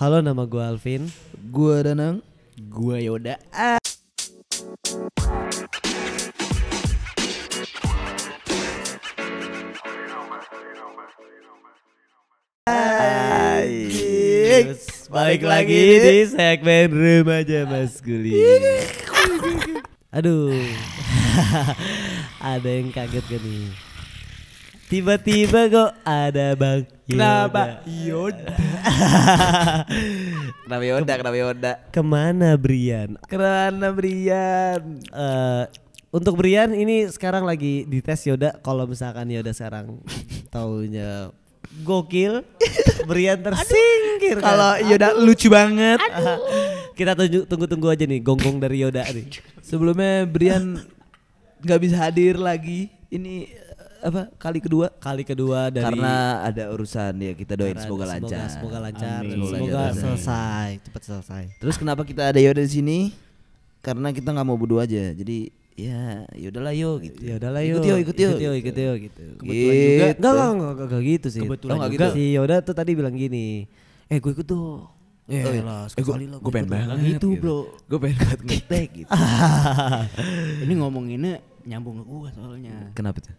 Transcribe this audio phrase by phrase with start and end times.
[0.00, 1.12] Halo nama gue Alvin.
[1.52, 2.24] Gua Danang.
[2.56, 3.36] Gua Yoda.
[14.56, 18.56] Terus Balik lagi di segmen remaja maskulin.
[20.16, 20.48] Aduh.
[22.40, 23.89] Ada yang kaget kan nih
[24.90, 27.78] Tiba-tiba kok ada Bang Kenapa?
[27.86, 28.42] Yoda
[30.66, 31.12] Kenapa Yoda?
[31.14, 31.72] Kenapa Yoda?
[31.94, 33.14] Ke mana Brian?
[33.30, 34.98] Karena Brian.
[34.98, 35.64] Eh,
[36.10, 40.02] untuk Brian ini sekarang lagi dites Yoda kalau misalkan Yoda sekarang
[40.50, 41.30] taunya
[41.86, 42.42] gokil
[43.10, 44.44] Brian tersingkir kan.
[44.46, 46.02] Kalau Yoda lucu banget.
[46.98, 50.82] kita tunggu tunggu tunggu aja nih gonggong dari Yoda nih Sebelumnya Brian
[51.62, 52.90] nggak bisa hadir lagi.
[53.10, 53.69] Ini
[54.02, 54.86] apa kali kedua?
[54.94, 58.46] kali kedua dari Karena ada urusan ya kita doain Karena semoga lancar.
[58.48, 59.36] semoga lancar Amin.
[59.36, 59.94] Semoga semoga lancar.
[59.96, 62.98] selesai cepat selesai Terus kenapa kita ada Yoda di sini?
[63.78, 65.10] Karena kita nggak mau berdua aja.
[65.10, 67.20] Jadi ya yaudahlah yo gitu.
[67.22, 68.28] ya udahlah yuk Ikut yo, ikut yo.
[68.28, 70.04] ikut yo ikut yo gitu Kebetulan juga juga.
[70.04, 72.14] enggak enggak enggak, enggak, enggak gitu sih Kebetulan Oh, enggak juga gitu.
[72.14, 73.46] si Yoda tuh tadi bilang gini
[74.04, 74.66] eh gue ikut tuh
[75.24, 75.62] Eh, Oh, iya.
[75.62, 77.58] lah, Eh, gua- sekali lah gua pengen banget gitu, bro.
[77.86, 79.10] Gue pengen banget ngetek gitu.
[80.60, 82.90] Ini ngomonginnya nyambung ke gua soalnya.
[82.92, 83.30] Kenapa tuh?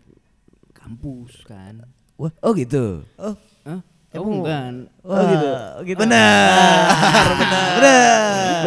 [0.82, 1.86] Kampus kan.
[2.16, 3.06] Wah, oh gitu.
[3.16, 3.80] Oh, Hah?
[4.12, 4.74] Emang- Oh bukan.
[5.04, 5.48] oh gitu.
[5.48, 6.00] Oh, gitu.
[6.04, 7.78] Benar, benar,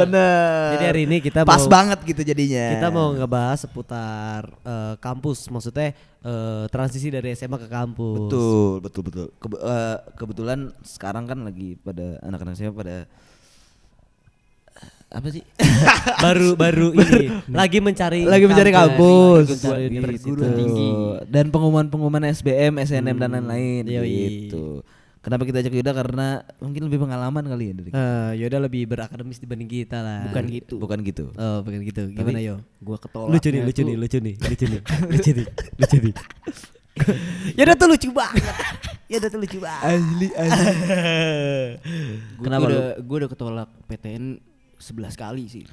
[0.00, 0.70] benar.
[0.72, 2.66] Jadi hari ini kita pas mau- banget gitu jadinya.
[2.72, 8.16] Kita mau ngebahas seputar eh, kampus, maksudnya eh, transisi dari SMA ke kampus.
[8.24, 9.26] betul, betul, betul.
[9.36, 13.04] Kebe- eh, kebetulan sekarang kan lagi pada anak-anak saya pada
[15.14, 15.42] apa sih?
[16.24, 20.52] baru baru ini lagi mencari lagi mencari kampus, lagi mencari universitas.
[20.52, 20.90] tinggi.
[21.26, 24.10] dan pengumuman-pengumuman SBM, SNM dan Hmm, lain-lain yoi.
[24.44, 24.82] gitu.
[25.18, 26.26] Kenapa kita ajak Yuda karena
[26.58, 30.28] mungkin lebih pengalaman kali ya dari Eh, Yoda lebih berakademis dibanding kita lah.
[30.28, 30.74] Bukan gitu.
[30.76, 31.24] Bukan gitu.
[31.32, 32.02] Oh, bukan gitu.
[32.10, 32.60] Gimana yo?
[32.76, 33.32] Gua ketolak.
[33.32, 34.80] Lucu nih, lucu nih, lucu nih, lucu nih,
[35.14, 35.46] lucu nih,
[35.78, 36.14] lucu nih.
[37.58, 38.44] Yoda tuh lucu banget.
[39.08, 39.96] Yoda tuh lucu banget.
[39.96, 40.66] Asli, asli.
[42.36, 42.74] Kenapa gua lu?
[42.74, 44.24] udah, gua udah ketolak PTN
[44.84, 45.64] 11 kali sih.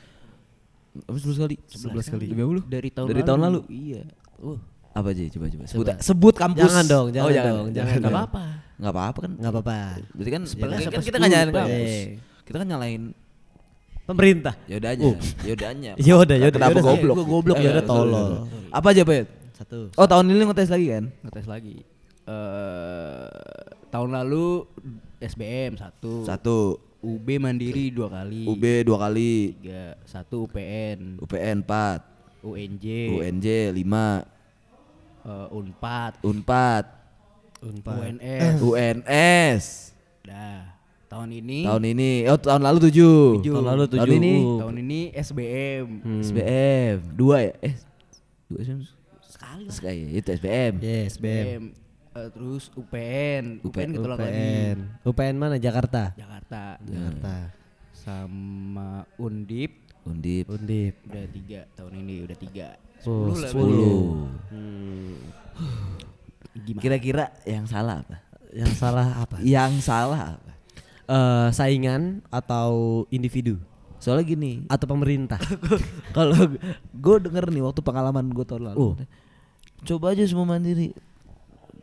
[1.03, 1.55] Apa 11 kali?
[1.67, 2.25] 11 kali.
[2.31, 2.61] Demi apa lu?
[2.63, 3.27] Dari tahun Dari lalu.
[3.27, 3.59] tahun lalu?
[3.67, 4.01] Iya.
[4.39, 4.59] Uh,
[4.91, 5.85] Apa aja coba coba sebut.
[5.87, 5.93] Coba.
[6.03, 6.61] Sebut kampus.
[6.67, 8.15] Jangan dong, jangan oh, dong, jangan Enggak dong.
[8.15, 8.43] apa-apa.
[8.75, 9.31] Enggak apa-apa kan?
[9.37, 9.75] nggak apa-apa.
[10.15, 11.91] Berarti kan, Sebelas kan kita sepuluh, nggak nyalain kampus.
[11.91, 12.07] Eh.
[12.47, 13.01] Kita kan nyalain
[14.01, 14.53] Pemerintah.
[14.67, 15.05] Yodanya.
[15.07, 15.15] Oh.
[15.47, 15.91] Yodanya.
[15.95, 16.89] Yoda, Yoda, Kenapa Yoda.
[16.89, 17.15] goblok?
[17.15, 18.31] Gua goblok Oh, ya, iya, Yoda tolol.
[18.73, 19.23] Apa aja, Pak?
[19.55, 19.79] Satu.
[19.95, 21.03] Oh, tahun ini ngetes lagi kan?
[21.23, 21.75] Ngetes lagi.
[22.25, 23.29] Eh
[23.93, 24.65] tahun lalu
[25.21, 26.25] SBM satu.
[26.25, 26.59] Satu.
[27.01, 28.45] UB Mandiri dua kali.
[28.45, 29.57] UB dua kali.
[29.57, 29.97] Tiga.
[30.05, 31.17] Satu UPN.
[31.17, 32.45] UPN 4.
[32.45, 32.85] UNJ.
[33.17, 34.25] UNJ 5.
[35.25, 36.13] eh, Unpad.
[36.21, 36.85] Unpad.
[37.61, 37.97] Unpad.
[38.01, 38.57] UNS.
[38.69, 39.63] UNS.
[40.25, 40.77] Dah.
[41.05, 41.67] Tahun ini.
[41.67, 42.95] Tahun ini, oh tahun lalu 7.
[43.43, 43.51] Tujuh.
[43.51, 44.15] Tahun lalu Tahun tujuh.
[44.15, 44.35] ini?
[44.63, 45.85] Tahun ini SBM.
[46.07, 46.21] Hmm.
[46.23, 47.53] SBM 2 ya?
[47.59, 47.75] Eh.
[48.47, 48.81] 2 SBM.
[49.27, 49.65] Sekali.
[49.67, 50.73] Sekali ya, itu SBM.
[50.79, 51.35] Yes, BM.
[51.35, 51.63] SBM.
[52.11, 53.63] Eh, terus UPN.
[53.63, 54.35] UPN ketolak lagi.
[54.35, 54.77] UPN.
[55.07, 55.55] UPN mana?
[55.55, 56.11] Jakarta.
[56.19, 56.75] Jakarta.
[56.83, 57.35] Jakarta.
[57.95, 59.71] Sama Undip.
[60.03, 60.45] Undip.
[60.51, 60.95] Undip.
[61.07, 62.67] Udah tiga tahun ini udah tiga.
[63.07, 64.27] Oh, Sepuluh.
[64.51, 64.51] 10.
[64.51, 65.15] Hmm.
[66.67, 66.83] Gimana?
[66.83, 68.17] Kira-kira yang salah apa?
[68.51, 69.35] Yang salah apa?
[69.39, 70.51] Yang salah apa?
[71.11, 73.59] Eh, saingan atau individu
[74.01, 75.37] Soalnya gini, atau pemerintah?
[76.17, 76.33] kalau
[76.89, 78.93] gue denger nih waktu pengalaman gue tahun lalu, Oh.
[79.85, 80.97] coba aja semua mandiri,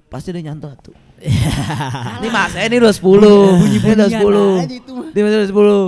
[0.08, 0.96] pasti ada nyantot tuh.
[2.18, 4.52] ini mas, eh, ini udah sepuluh, ini udah sepuluh,
[5.10, 5.86] ini udah sepuluh.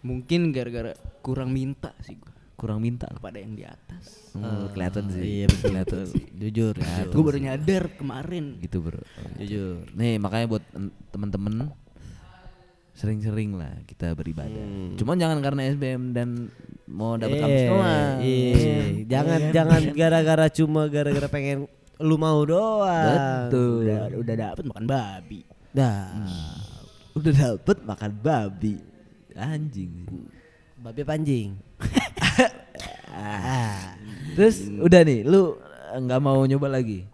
[0.00, 3.04] Mungkin gara-gara kurang minta sih gua Kurang minta.
[3.06, 4.32] kepada yang di atas.
[4.32, 5.20] Hmm, kelihatan sih.
[5.20, 6.04] Iya betul kelihatan.
[6.40, 6.74] Jujur.
[6.74, 8.44] Kelihatan Gue baru nyadar kemarin.
[8.58, 9.02] Gitu bro.
[9.36, 9.84] Jujur.
[9.92, 11.68] Nih makanya buat en- temen-temen
[12.96, 14.56] sering-sering lah kita beribadah.
[14.56, 14.96] Hmm.
[14.96, 16.48] Cuman jangan karena SBM dan
[16.86, 18.16] mau dapat Eh, kampus doang.
[18.24, 18.80] iya.
[19.04, 21.68] Jangan jangan gara-gara cuma gara-gara pengen
[22.00, 23.48] lu mau doang.
[23.48, 23.88] Betul.
[23.88, 25.40] Udah udah dapet makan babi.
[25.72, 26.08] Dah.
[27.16, 28.76] Udah dapet makan babi.
[29.36, 30.08] Anjing.
[30.80, 31.56] Babi panjing.
[33.12, 33.96] Ah.
[34.36, 35.56] Terus udah nih, lu
[35.92, 37.08] eh, nggak mau nyoba lagi?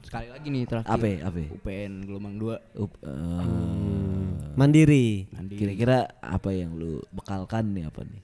[0.00, 0.92] Sekali lagi nih terakhir.
[0.96, 1.08] Apa?
[1.28, 1.42] Apa?
[1.60, 4.26] UPN gelombang 2 Up- eh,
[4.56, 5.28] Mandiri.
[5.36, 5.58] Mandiri.
[5.60, 8.20] Kira-kira apa yang lu bekalkan nih apa nih?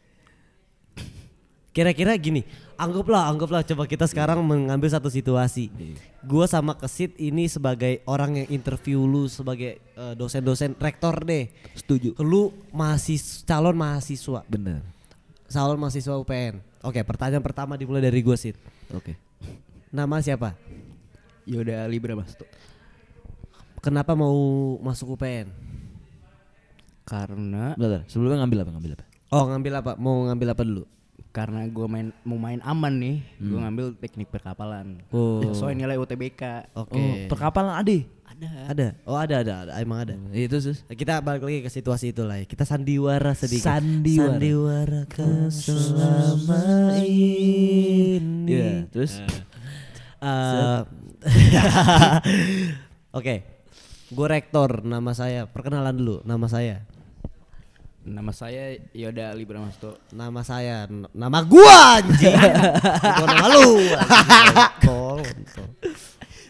[1.73, 2.45] Kira-kira gini,
[2.77, 5.73] anggaplah, anggaplah coba kita sekarang mengambil satu situasi.
[6.21, 11.49] Gua sama Kesit ini sebagai orang yang interview lu sebagai eh, dosen-dosen rektor deh.
[11.73, 12.13] Setuju.
[12.21, 14.85] Lu mahasiswa calon mahasiswa, Bener.
[15.49, 16.61] calon mahasiswa UPN.
[16.85, 18.61] Oke, pertanyaan pertama dimulai dari gua Sit.
[18.93, 19.17] Oke.
[19.89, 20.53] Nama siapa?
[21.49, 22.37] Yoda Libra Mas.
[23.81, 24.37] Kenapa mau
[24.85, 25.49] masuk UPN?
[27.09, 28.71] Karena Bentar, sebelumnya ngambil apa?
[28.77, 29.05] Ngambil apa?
[29.33, 29.93] Oh ngambil apa?
[29.97, 30.85] Mau ngambil apa dulu?
[31.33, 35.01] Karena gue main mau main aman nih, gue ngambil teknik perkapalan.
[35.09, 35.41] Oh.
[35.41, 36.77] Sesuai nilai UTBK.
[36.77, 37.01] Oke.
[37.01, 38.05] Oh, perkapalan ade.
[38.29, 38.51] Ada.
[38.69, 38.87] Ada.
[39.09, 39.73] Oh ada ada, ada.
[39.81, 40.15] emang ada.
[40.33, 40.85] Itu sus.
[40.89, 42.37] Kita balik lagi ke situasi itu lah.
[42.37, 42.45] ya.
[42.45, 43.65] Kita sandiwara sedikit.
[43.65, 44.29] Sandiwara.
[44.37, 48.49] Sandiwara kau selama ini.
[48.49, 49.21] Iya, terus
[50.23, 50.81] Eh,
[53.19, 53.35] Oke.
[54.13, 55.49] Gue rektor, nama saya.
[55.49, 56.85] Perkenalan dulu, nama saya.
[58.03, 59.95] Nama saya Yoda Ali Bramasto.
[60.11, 62.35] Nama saya, nama gua anjing.
[62.35, 63.69] Bukan nama lu.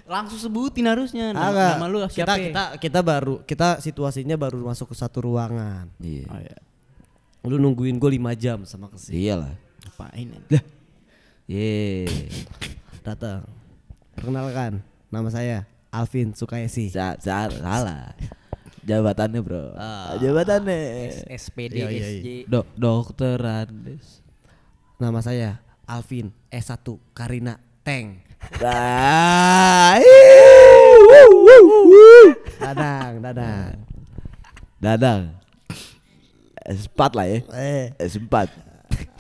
[0.09, 1.73] Langsung sebutin harusnya nama, Agak.
[1.77, 2.35] nama lu kita, siapa?
[2.37, 5.89] kita kita baru kita situasinya baru masuk ke satu ruangan.
[6.01, 6.29] iya.
[6.29, 6.57] Oh ya.
[7.49, 9.25] Lu nungguin gue 5 jam sama ke sini.
[9.25, 9.53] Iyalah.
[9.89, 10.29] Ngapain?
[11.49, 12.07] Ye.
[13.03, 13.45] Datang.
[14.15, 14.79] Perkenalkan,
[15.09, 16.93] nama saya Alvin Sukaisi.
[16.93, 18.13] Sa sa salah.
[18.83, 19.79] Jabatannya, Bro.
[19.79, 20.19] Ah.
[20.19, 20.79] Jabatannya.
[21.31, 22.27] SPD Iya, iya, SJ.
[22.51, 24.27] Dok, dokter Andes.
[24.99, 26.83] Nama saya Alvin S1
[27.15, 28.27] Karina Teng.
[32.59, 33.75] Dadang, dadang.
[34.83, 35.23] Dadang.
[36.67, 37.39] S4 lah ya.
[37.55, 37.87] Eh.
[38.03, 38.51] S4.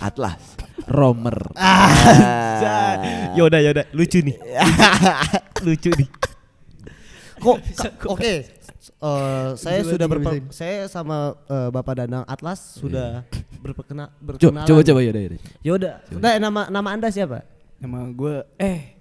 [0.02, 0.58] Atlas.
[0.90, 1.38] Romer.
[1.54, 2.98] Ah.
[3.38, 4.34] Yoda, Yoda, lucu nih.
[5.66, 6.08] lucu nih.
[7.38, 7.58] Kok
[8.10, 8.61] oke.
[9.02, 13.26] Eh, saya sudah berper, saya sama eh, Bapak Danang Atlas sudah
[13.58, 14.66] berperkena Coba berkenalan.
[14.66, 15.38] coba coba Yoda Yoda.
[15.62, 15.90] Yoda.
[16.18, 17.42] Nah, nama nama Anda siapa?
[17.82, 18.94] Nama gue eh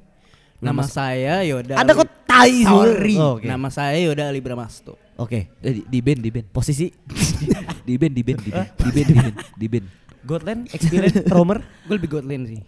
[0.61, 1.73] nama, saya Yoda.
[1.73, 3.17] Ada kok tai Sorry.
[3.17, 3.49] Oh, Oke.
[3.49, 4.93] Nama saya Yoda Ali Bramasto.
[5.17, 5.49] Oke.
[5.61, 6.47] Eh, di, di band di band.
[6.53, 6.85] Posisi
[7.87, 8.69] Di band di band di band.
[8.77, 9.35] Di band di band.
[9.57, 9.85] Di band.
[10.21, 11.65] Godland, experience, Romer.
[11.89, 12.61] Gue lebih godlin sih.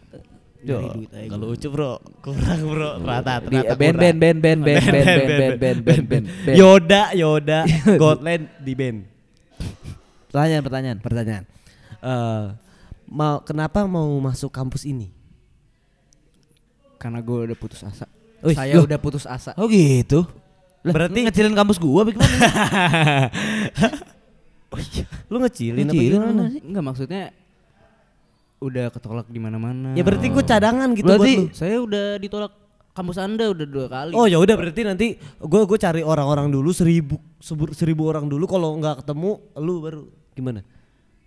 [0.63, 5.55] Aja Kalau lucu bro, kurang bro, rata band band band band band band band band
[5.59, 6.55] band band band.
[6.55, 7.59] Yoda, Yoda,
[7.99, 8.97] Godland di band.
[10.31, 10.97] Pertanyaan pertanyaan.
[11.03, 11.43] Pertanyaan,
[11.99, 12.43] Eh
[13.05, 15.11] mau kenapa mau masuk kampus ini?
[16.97, 18.07] Karena gue udah putus asa.
[18.41, 18.87] Saya loh.
[18.87, 19.51] udah putus asa.
[19.55, 20.23] Oh gitu.
[20.83, 22.35] Lah, Berarti- lu ngecilin kampus gua bagaimana?
[25.29, 26.33] Lu ngecilin, apa Ngecilin gimana?
[26.33, 26.61] mana sih?
[26.65, 27.23] Enggak maksudnya
[28.63, 29.91] udah ketolak di mana-mana.
[29.91, 31.53] Ya berarti gue cadangan gitu Berarti- buat lu.
[31.53, 32.53] saya udah ditolak
[32.91, 34.13] kampus Anda udah dua kali.
[34.13, 38.45] Oh ya udah berarti nanti gue gue cari orang-orang dulu seribu sebur- seribu orang dulu
[38.45, 40.01] kalau nggak ketemu lu baru
[40.31, 40.61] gimana?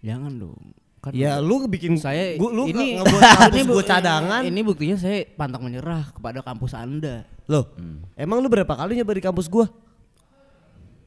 [0.01, 0.57] Jangan dong.
[0.99, 4.43] Kan Ya lu bikin saya gua, lu ini nge- ngebuat kampus gue cadangan.
[4.43, 7.23] Ini buktinya saya pantang menyerah kepada kampus Anda.
[7.47, 7.71] Loh,
[8.15, 9.71] emang lu berapa kali nyoba di kampus gua?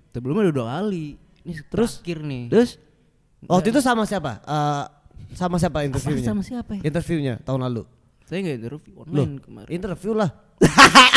[0.09, 1.15] Sebelumnya udah dua kali.
[1.41, 2.43] Ini terus terakhir nih.
[2.47, 2.71] Terus
[3.39, 4.43] Waktu itu sama siapa?
[4.43, 4.83] Eh,
[5.33, 6.25] sama siapa interviewnya?
[6.25, 6.81] sama siapa ya?
[6.83, 7.83] Interviewnya tahun lalu.
[8.23, 9.69] Saya nggak interview Loh, online kemarin.
[9.69, 10.29] interview lah.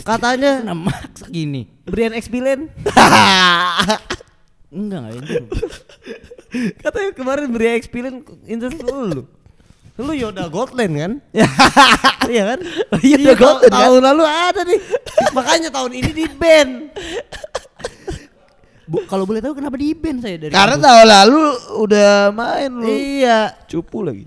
[0.00, 1.68] Katanya Nah, maksa gini.
[1.84, 2.66] Brian Expilen.
[4.70, 5.46] Enggak enggak interview.
[6.76, 8.14] Katanya kemarin Brian Expilen
[8.44, 9.22] interview lu.
[10.00, 11.12] Lu Yoda Gotland kan?
[12.26, 12.58] iya kan?
[13.04, 13.76] Iya, Yoda tahun- Gotland kan?
[13.76, 14.80] Tahun lalu ada nih.
[15.30, 16.72] Makanya tahun ini di band.
[18.90, 21.44] Bu, kalau boleh tahu kenapa di band saya dari karena tahun lalu
[21.78, 22.90] udah main lu.
[22.90, 23.54] iya.
[23.70, 24.26] Cupu lagi.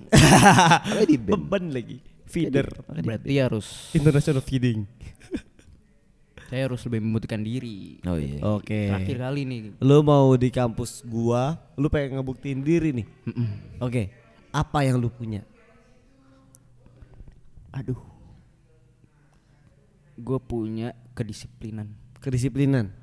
[1.11, 1.35] Di band.
[1.35, 1.99] Beban lagi.
[2.23, 2.71] Feeder.
[3.03, 4.87] berarti harus International feeding.
[6.49, 7.99] saya harus lebih membuktikan diri.
[8.07, 8.39] Oh iya.
[8.55, 8.87] Oke.
[8.87, 9.59] Terakhir kali nih.
[9.83, 13.07] Lu mau di kampus gua, lu pengen ngebuktiin diri nih.
[13.27, 13.47] Mm-mm.
[13.83, 14.15] Oke.
[14.55, 15.43] Apa yang lu punya?
[17.75, 17.99] Aduh.
[20.15, 21.89] Gue punya kedisiplinan.
[22.23, 23.02] Kedisiplinan.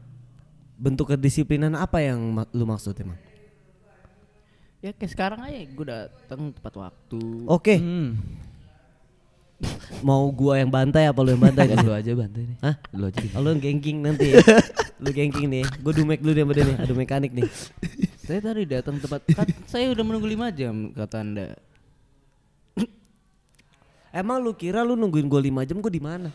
[0.80, 3.20] Bentuk kedisiplinan apa yang ma- lu maksud emang?
[4.80, 7.20] Ya kayak sekarang aja gue datang tepat waktu.
[7.44, 7.76] Oke.
[7.76, 8.16] Hmm.
[10.00, 11.68] Mau gua yang bantai apa lu yang bantai?
[11.68, 12.56] Ya, lu aja bantai nih.
[12.64, 12.74] Hah?
[12.96, 13.18] Lu aja.
[13.20, 13.32] deh.
[13.36, 14.40] Oh, lu gengking nanti ya.
[15.04, 15.64] lu gengking nih.
[15.84, 16.76] Gue dumek dulu dia sama dia nih.
[16.80, 17.44] Aduh mekanik nih.
[18.24, 19.20] Saya tadi datang tepat.
[19.36, 21.60] kan saya udah menunggu lima jam kata anda.
[24.10, 26.34] Emang lu kira lu nungguin gua 5 jam gua di mana?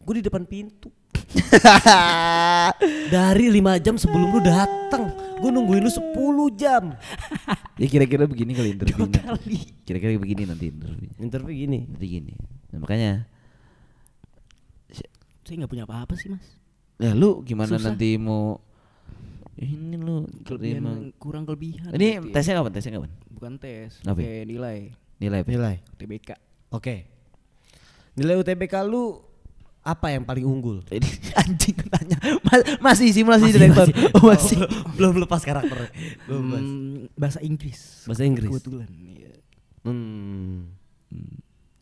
[0.00, 0.88] Gua di depan pintu.
[3.14, 6.14] Dari 5 jam sebelum lu datang, gua nungguin lu 10
[6.58, 6.94] jam.
[7.76, 9.22] Ya kira-kira begini kali interviewnya.
[9.86, 11.14] Kira-kira begini nanti interviewnya.
[11.18, 11.78] Interview gini.
[11.86, 12.32] Nanti gini.
[12.70, 13.12] Nah, makanya
[15.40, 16.46] Saya nggak punya apa-apa sih mas.
[16.94, 17.90] ya lu gimana Susah.
[17.90, 18.60] nanti mau
[19.56, 21.90] ini lu Kelebihan kurang kelebihan.
[21.90, 22.32] Ini berarti.
[22.32, 22.70] tesnya kapan?
[22.70, 23.10] Tesnya kapan?
[23.30, 23.98] bukan tes.
[24.04, 24.20] Apa?
[24.20, 24.78] Kayak nilai
[25.16, 25.48] Nilai apa?
[25.50, 25.74] Nilai.
[25.96, 26.28] TBK.
[26.70, 27.08] Oke.
[28.14, 29.18] Nilai UTBK lu
[29.80, 30.84] apa yang paling unggul?
[30.86, 31.08] Ini
[31.42, 32.18] anjing nanya.
[32.40, 33.88] Mas- masih simulasi direktur.
[34.16, 34.60] Oh, masih.
[34.94, 35.88] belum lepas karakter.
[36.24, 36.60] Belum lepas.
[36.60, 38.04] Hmm, bahasa Inggris.
[38.04, 38.50] Bahasa Inggris.
[38.50, 38.88] Kebetulan.
[38.92, 39.32] Iya.
[39.82, 40.76] Hmm.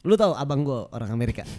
[0.02, 1.42] Lu tahu abang gua orang Amerika?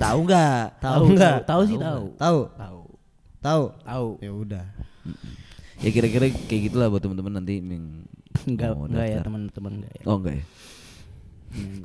[0.00, 0.80] Tahu nggak?
[0.80, 1.36] Tahu nggak?
[1.44, 2.16] Tahu sih tahu.
[2.16, 2.38] Tahu.
[2.56, 2.80] Tahu.
[3.40, 3.62] Tahu?
[3.84, 4.06] Tahu.
[4.20, 4.64] Ya udah.
[5.80, 8.04] Ya kira-kira kayak gitulah buat teman-teman nanti yang
[8.40, 10.04] Enggak, enggak ya teman-teman enggak ya.
[10.08, 10.44] Oh enggak ya.
[11.50, 11.84] Hmm,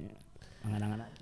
[0.64, 1.15] Angan-angan aja.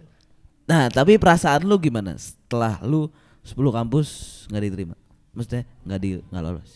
[0.63, 3.12] Nah, tapi perasaan lu gimana setelah lu
[3.43, 4.08] 10 kampus
[4.48, 4.96] nggak diterima?
[5.34, 6.72] Maksudnya nggak di nggak lolos.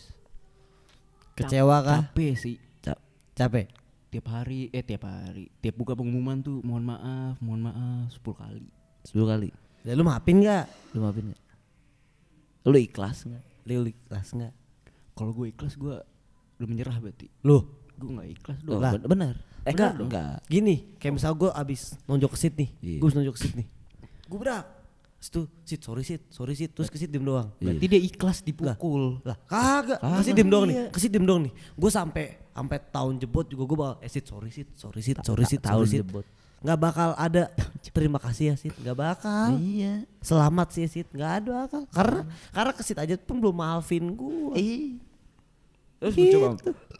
[1.32, 2.00] Kecewa kah?
[2.04, 2.56] Capek sih.
[2.80, 2.98] Cap.
[3.32, 3.66] Capek.
[4.08, 8.64] Tiap hari, eh tiap hari, tiap buka pengumuman tuh mohon maaf, mohon maaf 10 kali.
[9.04, 9.48] 10 kali.
[9.84, 10.64] Ya lu maafin nggak?
[10.96, 11.42] Lu maafin nggak?
[12.66, 13.44] Lu ikhlas nggak?
[13.64, 14.52] Lu ikhlas nggak?
[15.12, 15.96] Kalau gue ikhlas gue
[16.56, 17.28] belum menyerah berarti.
[17.44, 17.62] Lu
[17.98, 18.78] Gue nggak ikhlas dong.
[18.78, 18.92] Lah.
[18.94, 19.34] ben- benar.
[19.66, 19.98] Eh Enggak.
[19.98, 20.36] enggak, enggak.
[20.46, 22.98] gini, kayak misal gue abis nonjok ke nih, Iya.
[23.02, 23.66] gue nonjok ke nih,
[24.28, 24.64] gue berak,
[25.18, 27.50] situ sit sorry sit sorry sit terus ke sit diem doang.
[27.58, 29.18] Berarti dia ikhlas dipukul.
[29.26, 31.52] Lah kagak, kasih diem doang nih, kasih diem doang nih.
[31.74, 35.44] Gue sampai sampai tahun jebot juga gue bakal eh sit sorry sit sorry sit sorry
[35.48, 36.00] sit tahun sorry sit.
[36.06, 36.26] jebot.
[36.58, 37.50] Nggak bakal ada
[37.94, 39.58] terima kasih ya sit, nggak bakal.
[39.58, 40.06] Iya.
[40.22, 41.82] Selamat sih sit, nggak ada bakal.
[41.90, 42.20] Karena
[42.50, 44.54] karena ke sit aja pun belum maafin gue.
[44.58, 44.98] Iya.
[45.98, 46.46] Terus mencoba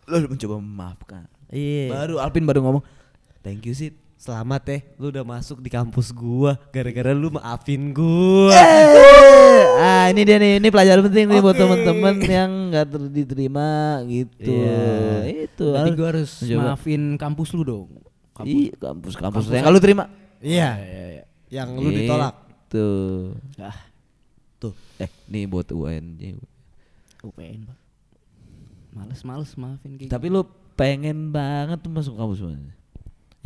[0.08, 1.23] lu mencoba memaafkan.
[1.54, 1.87] Iya.
[1.90, 2.85] Baru Alvin baru ngomong,
[3.47, 8.51] "Thank you, Sid." Selamat ya, lu udah masuk di kampus gua gara-gara lu maafin gua.
[9.79, 11.63] ah, ini dia nih, ini pelajaran penting nih buat Oke.
[11.63, 13.69] teman-teman yang nggak ter- diterima
[14.11, 14.51] gitu.
[14.59, 15.47] Iya.
[15.47, 15.67] Itu.
[15.71, 16.63] Harus- gue harus mencoba.
[16.67, 17.89] maafin kampus lu dong.
[18.35, 18.51] Kampus.
[18.51, 20.05] Iya, kampus kampus yang kalau terima.
[20.43, 20.69] Iya.
[20.83, 21.25] Iya, iya.
[21.63, 22.35] Yang lu ditolak.
[22.67, 23.39] Tuh.
[23.55, 23.79] Ah,
[24.59, 24.75] Tuh.
[24.99, 26.43] Eh, nih buat UNJ.
[27.23, 27.79] UPN, Pak.
[28.99, 30.43] Males, males maafin kayak Tapi lu
[30.75, 32.75] pengen banget tuh masuk kampus mana?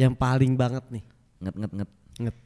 [0.02, 1.04] Yang paling banget nih.
[1.38, 2.36] Nget nget nget Nget.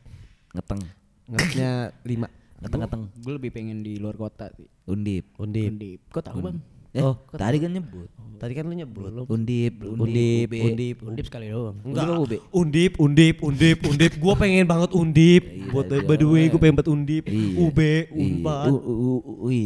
[0.52, 0.80] ngeteng.
[1.26, 1.70] Ngetnya
[2.02, 2.28] lima.
[2.56, 3.02] Ngeteng ngeteng.
[3.18, 4.68] Gue lebih pengen di luar kota sih.
[4.84, 5.32] Undip.
[5.36, 5.72] Undip.
[5.72, 6.00] Undip.
[6.12, 6.58] Kok tahu bang?
[6.92, 7.12] Eh, Oh.
[7.28, 8.08] tadi kan nyebut.
[8.36, 9.28] Tadi kan lu nyebut.
[9.28, 11.76] Undip, Undip, undip, Undip sekali doang.
[11.82, 12.08] Enggak.
[12.08, 12.40] Undip?
[12.50, 14.12] Undip, undip, undip, undip.
[14.16, 15.44] Gua pengen banget undip.
[15.44, 17.24] Iya, Buat by the way gua pengen banget undip.
[17.28, 17.52] Iya.
[17.58, 18.00] UB, Iya.
[18.12, 18.68] Unpad.
[18.72, 19.64] U- u- u- Ui.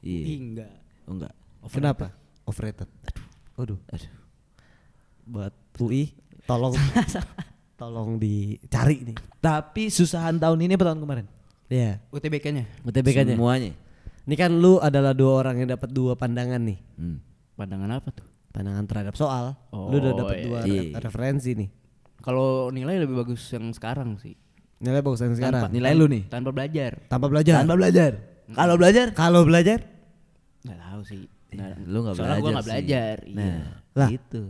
[0.00, 0.24] Iya.
[0.36, 0.72] Enggak.
[1.04, 1.32] Oh, enggak.
[1.68, 2.06] Kenapa?
[2.44, 2.88] Overrated.
[3.04, 3.24] Aduh.
[3.54, 3.78] Waduh.
[3.88, 4.12] Aduh.
[5.22, 6.74] Buat UI tolong
[7.74, 9.16] tolong dicari nih.
[9.38, 11.26] Tapi susahan tahun ini apa tahun kemarin?
[11.66, 11.98] Iya.
[12.08, 12.64] UTBK-nya.
[12.82, 13.34] UTBK-nya.
[13.34, 13.72] Semuanya.
[14.22, 16.78] Ini kan lu adalah dua orang yang dapat dua pandangan nih.
[16.94, 17.18] Hmm.
[17.52, 18.26] Pandangan apa tuh?
[18.48, 19.56] Pandangan terhadap soal.
[19.72, 20.44] lu udah Oh, dapat iya.
[20.44, 20.82] dua Iya.
[20.88, 21.68] re- referensi nih.
[22.18, 24.38] Kalau nilai lebih bagus yang sekarang sih.
[24.78, 25.66] Nilai bagus yang sekarang.
[25.66, 26.22] Tanpa- Nilai lu nih.
[26.28, 26.92] Tanpa belajar.
[27.08, 27.54] Tanpa belajar.
[27.56, 28.10] Tanpa belajar.
[28.52, 29.06] Kalau belajar?
[29.12, 29.78] Kalau belajar?
[30.62, 31.22] Nggak tahu sih.
[31.50, 32.70] Nggak- Lu nggak Soalnya belajar gua nggak sih.
[32.70, 33.16] belajar.
[33.24, 33.34] Iya.
[33.34, 33.58] Nah,
[33.92, 34.08] Lah.
[34.08, 34.42] gitu.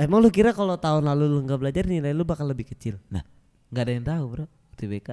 [0.00, 2.96] Emang lu kira kalau tahun lalu lu nggak belajar nilai lu bakal lebih kecil?
[3.12, 3.20] Nah,
[3.68, 4.44] nggak ada yang tahu, Bro.
[4.80, 5.08] TBK.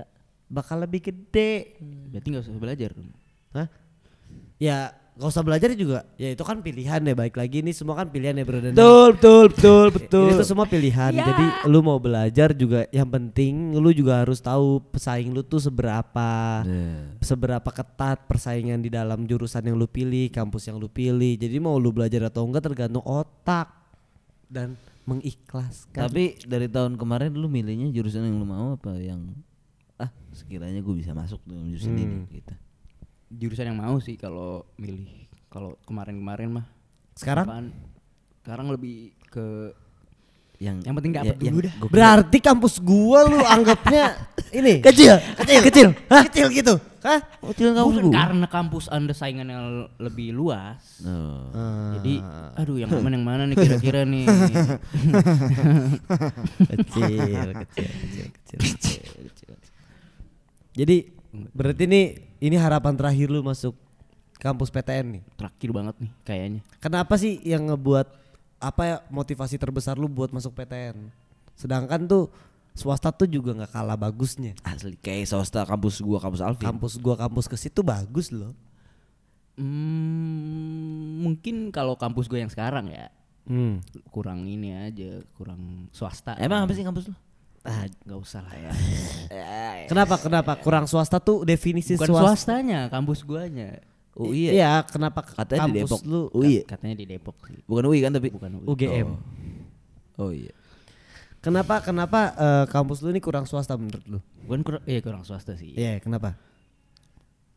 [0.47, 1.75] Bakal lebih gede.
[2.15, 2.89] Berarti nggak usah belajar.
[2.95, 3.11] dong.
[3.51, 3.67] Hah?
[4.57, 6.05] Ya gak usah belajar juga.
[6.15, 7.13] Ya itu kan pilihan ya.
[7.17, 8.61] Baik lagi ini semua kan pilihan ya bro.
[8.61, 10.27] Dan Betul, betul, betul, betul.
[10.29, 11.11] Ini tuh semua pilihan.
[11.11, 16.61] Jadi lu mau belajar juga yang penting lu juga harus tahu pesaing lu tuh seberapa.
[16.63, 17.17] Nah.
[17.19, 21.33] Seberapa ketat persaingan di dalam jurusan yang lu pilih, kampus yang lu pilih.
[21.35, 23.86] Jadi mau lu belajar atau enggak tergantung otak
[24.47, 26.07] dan mengikhlaskan.
[26.07, 29.23] Tapi dari tahun kemarin lu milihnya jurusan yang lu mau apa yang
[29.97, 32.03] ah sekiranya gue bisa masuk dalam jurusan Hmm.
[32.03, 32.53] ini gitu.
[33.27, 35.27] Jurusan yang mau sih kalau milih.
[35.47, 36.67] Kalau kemarin-kemarin mah.
[37.15, 37.67] sekarang apaan?
[38.43, 39.73] Sekarang lebih ke
[40.57, 41.73] Yang Yang penting dapet dulu dah.
[41.75, 44.05] gua berarti kampus gua lu anggapnya
[44.49, 46.23] ini kecil, kecil kecil Hah?
[46.25, 48.13] kecil gitu hah kecil kampus Bukan gua.
[48.17, 50.81] karena kampus anda saingannya l- lebih luas.
[50.99, 51.47] Oh.
[51.93, 52.19] Jadi,
[52.53, 54.25] aduh yang aman yang mana nih kira-kira nih?
[56.67, 57.07] kecil
[57.55, 59.53] kecil kecil kecil, kecil, kecil.
[60.73, 60.97] jadi
[61.53, 62.05] berarti nih
[62.39, 63.73] ini harapan terakhir lu masuk
[64.35, 66.61] kampus PTN nih Terakhir banget nih kayaknya.
[66.77, 68.07] kenapa sih yang ngebuat
[68.57, 71.13] apa ya motivasi terbesar lu buat masuk PTN
[71.57, 72.29] sedangkan tuh
[72.77, 76.65] swasta tuh juga nggak kalah bagusnya Asli kayak swasta kampus gua kampus Alvin.
[76.65, 78.53] kampus gua kampus ke situ bagus loh
[79.57, 83.09] Hmm, mungkin kalau kampus gue yang sekarang ya
[83.49, 84.05] hmm.
[84.13, 86.37] kurang ini aja, kurang swasta.
[86.37, 87.15] Emang apa sih kampus lu?
[87.65, 88.71] Ah, nggak usah lah ya.
[89.91, 93.81] kenapa kenapa kurang swasta tuh definisi Bukan swasta swastanya, kampus guanya.
[94.17, 94.49] Oh iya.
[94.51, 96.01] iya kenapa Katanya di kampus Depok.
[96.03, 96.61] lu Oh iya.
[96.63, 97.61] Katanya di Depok sih.
[97.63, 98.65] Bukan UI kan tapi Bukan UI.
[98.67, 99.09] UGM
[100.17, 100.53] Oh iya.
[101.37, 105.53] kenapa kenapa eh, kampus lu ini kurang swasta menurut lu Bukan kurang, iya kurang swasta
[105.53, 105.71] sih.
[105.71, 106.33] Iya, kenapa?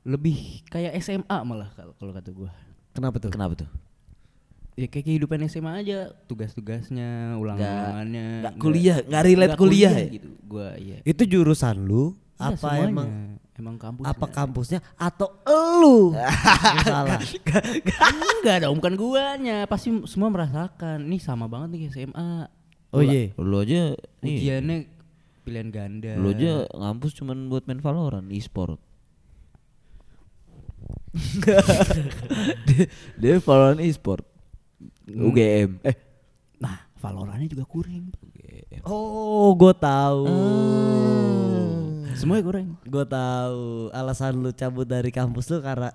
[0.03, 2.51] Lebih kayak SMA malah kalau kalau kata gua.
[2.91, 3.31] Kenapa tuh?
[3.31, 3.71] Kenapa tuh?
[4.75, 8.43] Ya kayak kehidupan SMA aja, tugas-tugasnya, ulangannya.
[8.43, 10.09] nggak kuliah, nggak relate kuliah ya?
[10.11, 10.29] gitu.
[10.43, 10.99] Gua iya.
[11.03, 12.89] Itu jurusan lu Iya, apa semuanya.
[12.89, 13.09] emang
[13.61, 16.17] emang kampus apa kampusnya atau elu?
[16.89, 17.21] Salah.
[18.41, 22.49] enggak dong bukan guanya pasti semua merasakan nih sama banget nih SMA
[22.91, 23.31] Oh iya.
[23.37, 24.35] Lu aja nih.
[24.35, 24.77] ujiannya
[25.41, 28.83] pilihan ganda Lu aja ngampus cuman buat main Valorant e-sport.
[32.67, 34.27] dia, dia Valorant e-sport.
[35.07, 35.79] UGM.
[35.83, 35.97] Eh,
[36.59, 38.11] Nah, Valorantnya juga kuring.
[38.13, 38.83] UGM.
[38.85, 40.25] Oh, gue tahu.
[42.17, 42.69] Semuanya kuring.
[42.85, 45.91] Gue tahu alasan lu cabut dari kampus lu karena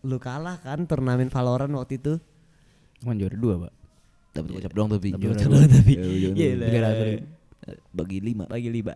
[0.00, 2.16] lu kalah kan turnamen Valorant waktu itu.
[3.00, 3.72] Cuman juara dua, Pak.
[4.30, 5.08] Dapat gocap doang tapi.
[5.10, 5.92] Dapat gocap doang tapi.
[5.96, 7.24] Ya, Iya ratus ribu.
[7.60, 8.44] Eh, Bagi lima.
[8.46, 8.94] Bagi lima.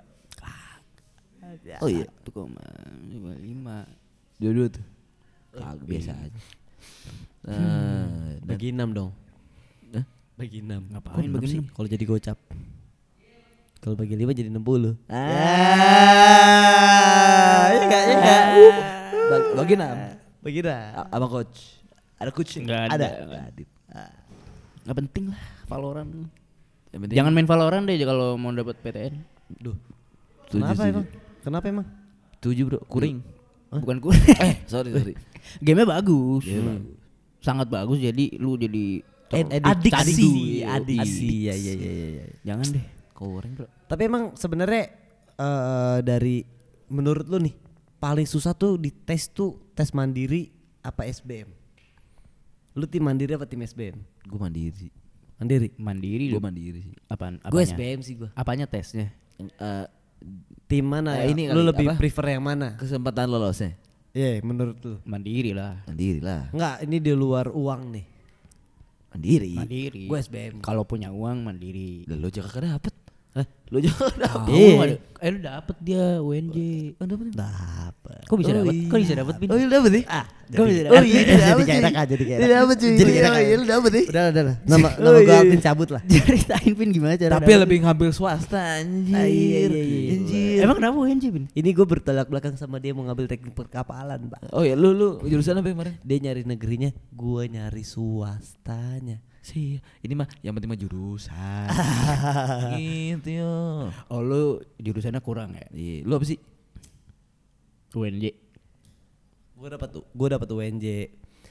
[1.80, 2.04] Oh iya.
[2.20, 2.64] Satu koma
[3.04, 3.76] lima lima.
[4.36, 4.84] Dua-dua tuh.
[5.54, 6.40] Kagak biasa aja.
[7.44, 7.54] Nah,
[8.40, 9.10] dan- Bagi enam dong.
[10.34, 10.82] Bagi enam.
[10.90, 11.60] Ngapain bagi sih?
[11.62, 11.70] enam?
[11.70, 12.38] Kalau jadi gocap.
[13.84, 15.20] Kalau bagi lima jadi 60 Ah,
[17.68, 18.42] iya enggak, iya enggak.
[19.28, 19.96] Bagi, bagi enam.
[20.40, 20.88] Bagi enam.
[20.96, 21.58] A- Sama coach.
[22.16, 22.52] Ada coach?
[22.56, 22.94] Nggak ada.
[22.94, 23.08] Ada.
[23.22, 23.64] Nggak ada.
[24.84, 26.08] Nggak penting lah Valorant.
[26.90, 29.14] Yang penting Jangan main Valorant deh kalau mau dapat PTN.
[29.54, 29.76] Duh.
[30.48, 31.04] Kenapa emang?
[31.42, 31.86] Kenapa emang?
[32.38, 33.20] Setuju bro, kuring.
[33.68, 34.24] Bukan kuring.
[34.44, 35.12] eh, sorry sorry.
[35.60, 36.44] Gamenya bagus.
[36.44, 36.96] Gamenya bagus.
[37.40, 40.72] Sangat bagus jadi lu jadi Ed- ter- adiksi, candu.
[40.72, 41.28] adiksi.
[41.42, 42.24] Ya, ya, ya, ya, ya.
[42.44, 42.84] Jangan deh.
[43.14, 43.66] Kuring bro.
[43.86, 44.90] Tapi emang sebenarnya
[45.34, 46.42] eh dari
[46.86, 47.54] menurut lu nih
[47.96, 50.50] paling susah tuh di tes tuh tes mandiri
[50.82, 51.48] apa SBM?
[52.74, 53.96] Lu tim mandiri apa tim SBM?
[54.26, 54.90] Gue mandiri.
[55.38, 55.68] Mandiri.
[55.78, 56.42] Mandiri Gue lu.
[56.42, 56.94] mandiri sih.
[57.06, 57.38] Apaan?
[57.40, 57.62] Gue?
[57.62, 58.30] SBM sih gue.
[58.34, 59.10] Apanya tesnya?
[59.38, 59.86] Eh,
[60.64, 61.20] Tim mana?
[61.20, 61.36] Eh, ya?
[61.36, 61.98] ini lu kali, lebih apa?
[62.00, 62.78] prefer yang mana?
[62.80, 63.76] kesempatan lolosnya
[64.14, 64.94] Iya, menurut lu.
[65.02, 65.82] Mandiri lah.
[65.84, 66.46] mandiri lah.
[66.54, 68.06] Enggak, ini di luar uang nih.
[69.10, 69.52] Mandiri.
[69.58, 70.04] Mandiri.
[70.06, 70.62] Gue SBM.
[70.62, 72.06] Kalau punya uang mandiri.
[72.06, 72.94] Lah lo jangan dapet.
[73.34, 73.46] Hah?
[73.66, 74.48] Lo jangan dapet.
[74.48, 74.74] Iya.
[74.80, 76.56] ada- Eh lu dapet dia UNJ.
[76.94, 77.32] Oh, dapet.
[77.32, 78.20] Dapat.
[78.24, 78.74] Kok bisa Oh, dapet?
[78.74, 78.86] iya.
[78.86, 79.48] Kok bisa dapet Bin?
[79.48, 80.04] Oh iya dapet nih.
[80.04, 80.92] Ah, Kok bisa dapet?
[80.92, 82.92] Oh iya jadi dapet kayak aja, jadi kayak dapet cuy.
[82.92, 83.40] Jadi Oh enak aja.
[83.40, 84.04] iya lo dapet nih.
[84.06, 84.56] Udah, udah, udah.
[84.68, 85.40] Nama Oh, nama gue iya.
[85.40, 86.02] Alvin cabut lah.
[86.12, 87.62] Ceritain Pin gimana cara Tapi dapet?
[87.64, 89.16] lebih ngambil swasta anjir.
[89.16, 90.12] Ah, iya, iya, iya.
[90.14, 90.58] Anjir.
[90.60, 91.44] Emang kenapa UNJ Bin?
[91.50, 94.52] Ini gue bertolak belakang sama dia mau ngambil teknik perkapalan, Pak.
[94.52, 95.96] Oh ya lu lu jurusan apa kemarin?
[95.98, 99.24] Dia nyari negerinya, gue nyari swastanya.
[99.44, 101.68] Sih, ini mah yang penting mah jurusan.
[102.80, 103.54] gitu yo.
[104.08, 104.42] Oh lu
[104.78, 105.68] jurusannya kurang ya?
[105.68, 106.40] Iya, lu apa sih?
[107.92, 108.24] UNJ.
[109.54, 110.86] Gue dapat gue dapat UNJ.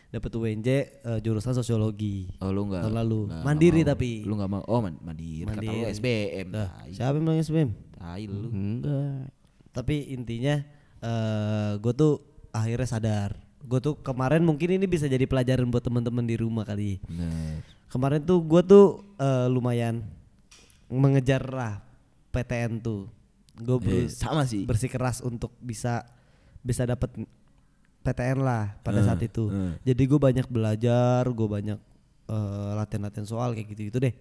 [0.10, 2.34] Dapat UNJ eh, jurusan sosiologi.
[2.38, 2.82] Oh lu enggak.
[2.82, 3.20] Tahun lalu.
[3.30, 3.90] enggak Mandiri mau.
[3.90, 4.12] tapi.
[4.22, 4.62] Lu enggak mau.
[4.66, 5.46] Oh, man- mandiri.
[5.46, 5.94] Kata lu Mandiri.
[5.94, 6.48] SBM.
[6.50, 6.90] Tai.
[6.90, 7.70] siapa yang bilang SBM?
[7.94, 8.42] Tai lu.
[8.50, 9.24] Enggak.
[9.70, 10.56] Tapi intinya
[11.00, 12.14] eh gue tuh
[12.50, 13.32] akhirnya sadar.
[13.64, 17.00] Gue tuh kemarin mungkin ini bisa jadi pelajaran buat teman-teman di rumah kali.
[17.06, 17.62] Bener.
[17.94, 20.02] Kemarin tuh gue tuh eh, lumayan
[20.90, 21.78] mengejar lah
[22.30, 23.06] PTN tuh.
[23.54, 24.66] Gue Eh, sama sih.
[24.66, 26.02] bersikeras untuk bisa
[26.60, 27.14] bisa dapat
[28.02, 29.46] PTN lah pada Eh, saat itu.
[29.48, 29.78] eh.
[29.86, 31.80] Jadi gue banyak belajar, gue banyak
[32.26, 34.16] eh, latihan-latihan soal kayak gitu-gitu deh.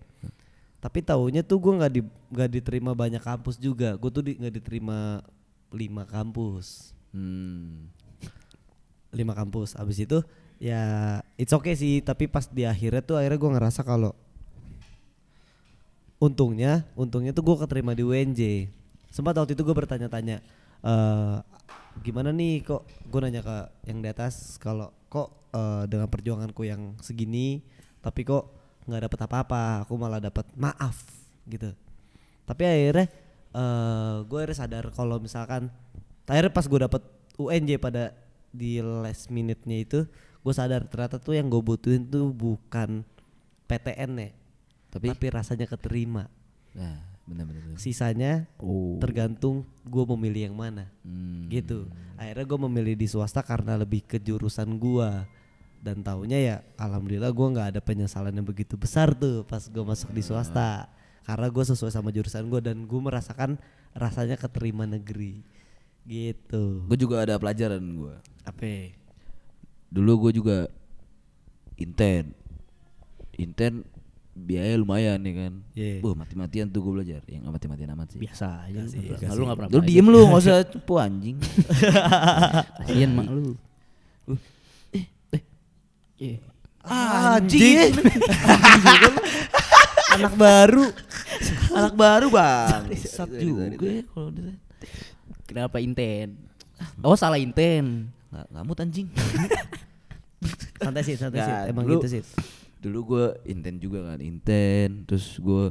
[0.77, 3.95] Tapi taunya tuh gue nggak di nggak diterima banyak kampus juga.
[3.95, 5.23] Gue tuh di- nggak diterima
[5.71, 7.89] lima kampus, Hmm.
[9.11, 9.73] lima kampus.
[9.75, 10.21] Abis itu
[10.63, 10.83] ya
[11.35, 11.99] it's okay sih.
[12.07, 14.15] Tapi pas di akhirnya tuh akhirnya gue ngerasa kalau
[16.23, 18.71] untungnya, untungnya tuh gue keterima di UNJ.
[19.11, 20.39] Sempat waktu itu gue bertanya-tanya,
[20.87, 21.37] eh
[22.07, 23.57] gimana nih kok gue nanya ke
[23.91, 27.61] yang di atas kalau kok eh, dengan perjuanganku yang segini,
[27.99, 28.55] tapi kok
[28.87, 31.03] nggak dapat apa-apa, aku malah dapat maaf
[31.51, 31.75] gitu.
[32.47, 33.11] Tapi akhirnya
[33.53, 35.75] eh gue akhirnya sadar kalau misalkan,
[36.31, 37.03] akhirnya pas gue dapat
[37.37, 38.15] UNJ pada
[38.55, 40.01] di last minute-nya itu,
[40.43, 43.07] gue sadar ternyata tuh yang gue butuhin tuh bukan
[43.65, 44.31] PTN ya,
[44.91, 46.27] Tapi tapi rasanya keterima.
[46.73, 47.47] nah, bener.
[47.79, 48.99] Sisanya Oh.
[48.99, 51.47] tergantung gue memilih yang mana, Hmm.
[51.49, 51.87] gitu.
[52.19, 55.11] Akhirnya gue memilih di swasta karena lebih ke jurusan gue.
[55.83, 60.11] Dan taunya ya, alhamdulillah gue nggak ada penyesalan yang begitu besar tuh pas gue masuk
[60.11, 60.87] di swasta.
[61.23, 63.59] Karena gue sesuai sama jurusan gue dan gue merasakan
[63.91, 65.43] rasanya keterima negeri,
[66.03, 66.83] gitu.
[66.87, 68.15] Gue juga ada pelajaran gue.
[68.43, 68.95] Apa?
[69.93, 70.57] Dulu gue juga
[71.77, 72.33] inten.
[73.37, 73.85] Inten
[74.33, 75.53] biaya lumayan ya kan.
[75.77, 76.01] Iya.
[76.01, 77.21] Wah mati-matian tuh gue belajar.
[77.29, 78.21] Yang mati-matian amat sih.
[78.25, 78.89] Biasa aja lu.
[78.89, 79.37] Kasih, Nggak- kasih.
[79.37, 79.71] Lu enggak pernah.
[79.71, 81.37] Lu diem lu nggak usah cepu anjing.
[82.81, 83.53] Kasian mak lu.
[86.23, 86.39] Eh.
[86.83, 87.93] Anjing.
[90.13, 90.85] Anak baru.
[91.73, 92.83] Anak baru bang.
[92.97, 94.05] Sat Sorry, juga sorry.
[94.09, 94.29] kalau
[95.45, 96.37] Kenapa inten?
[97.05, 98.09] Oh salah inten.
[98.33, 99.09] Nggak ngamut anjing.
[100.83, 101.53] Santai sih, santai sih.
[101.53, 102.23] Nggak, Emang dulu- gitu sih.
[102.83, 105.07] Dulu gue inten juga kan inten.
[105.07, 105.71] Terus gue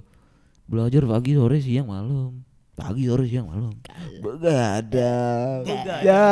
[0.64, 2.40] belajar pagi sore siang malam.
[2.72, 3.76] Pagi sore siang malam.
[4.24, 5.68] Begadang.
[6.00, 6.24] Ya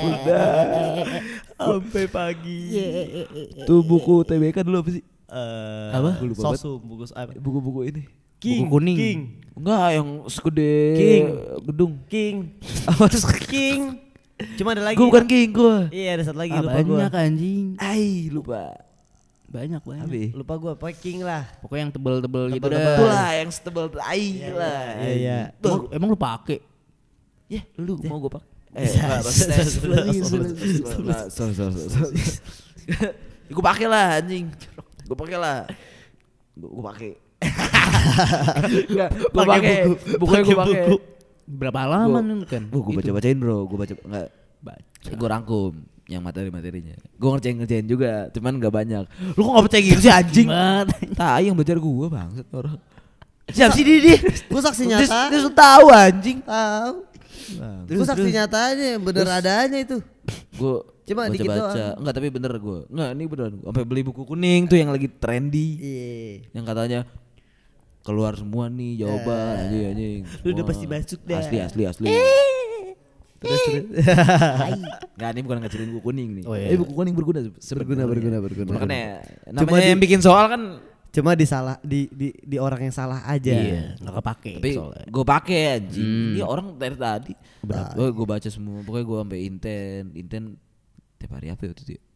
[0.00, 0.56] udah.
[1.52, 2.60] Sampai pagi.
[3.66, 5.04] Tuh buku TBK dulu apa sih?
[5.28, 6.16] Eh, Apa?
[6.32, 7.04] Sosum, buku?
[7.36, 8.02] Buku-buku ini.
[8.38, 8.96] King, Buku kuning.
[8.96, 9.20] King,
[9.52, 11.24] Enggak yang segede King.
[11.66, 11.92] gedung.
[12.08, 12.36] King,
[12.86, 13.10] Apa?
[13.44, 13.80] King.
[14.54, 14.94] Cuma ada lagi.
[14.94, 15.76] Gue bukan king gue.
[15.90, 16.96] Iya, ada satu lagi Ah, lupa gua.
[17.00, 17.66] banyak anjing.
[17.76, 18.62] Ai lupa.
[19.44, 20.04] Banyak banyak.
[20.04, 20.24] Abi.
[20.30, 21.42] Lupa gua, pokoknya king lah.
[21.58, 22.84] Pokoknya yang tebel-tebel gitu Tebel-tebel.
[22.84, 22.96] dah.
[23.00, 24.82] Itulah yang setebal ai lah.
[24.98, 25.38] iya, iya.
[25.58, 26.58] Emang, emang lu pakai?
[27.48, 28.48] Ya, lu mau gue pakai?
[28.76, 28.84] Eh.
[33.48, 34.52] Gue pakai lah anjing.
[35.02, 35.64] Gue pakai lah.
[36.52, 37.10] Gue pakai.
[38.84, 39.76] Gue Pakai pakai.
[39.88, 40.82] buku, Bukannya gue pakai.
[41.48, 42.68] Berapa halaman lu kan?
[42.68, 44.28] Gue gue baca bacain bro, gue baca enggak.
[44.60, 45.08] Baca.
[45.08, 45.72] Gue rangkum
[46.04, 46.96] yang materi-materinya.
[47.16, 49.04] Gue ngerjain ngerjain juga, cuman gak banyak.
[49.32, 50.48] Lu kok gak percaya gitu sih anjing?
[51.16, 52.76] Tai yang belajar gue bangsat orang.
[53.48, 54.20] Siap sih dia.
[54.52, 55.32] Gua saksi nyata.
[55.32, 56.38] dia sudah tahu anjing.
[56.44, 56.94] Tahu.
[57.88, 60.04] Gua saksi nyatanya, bener adanya itu.
[60.52, 60.76] gue
[61.08, 61.96] Cuma baca dikit baca doang.
[62.04, 65.68] enggak tapi bener gue enggak ini beneran sampai beli buku kuning tuh yang lagi trendy
[65.80, 66.52] Iya.
[66.52, 67.00] yang katanya
[68.08, 70.20] keluar semua nih jawaban anjing anjing.
[70.40, 71.38] Lu udah pasti masuk dah.
[71.44, 72.08] asli asli asli.
[73.38, 73.84] Terus terus.
[75.20, 76.44] Nggak ini bukan ngecilin buku kuning nih.
[76.48, 76.72] Oh, iya.
[76.72, 77.38] eh buku kuning berguna.
[77.52, 78.68] Berguna, berguna, berguna.
[78.72, 79.04] makanya
[79.52, 80.62] Cuma namanya di- yang bikin soal kan
[81.08, 83.48] Cuma di salah di di di orang yang salah aja.
[83.48, 85.06] Iya, enggak kepake tapi soalnya.
[85.08, 86.04] gue pakai anjing.
[86.04, 86.32] Hmm.
[86.36, 87.32] ini orang dari tadi.
[87.96, 88.84] Gue gue baca semua.
[88.84, 90.42] Pokoknya gue sampai inten inten
[91.16, 92.07] tiap hari apa ya waktu itu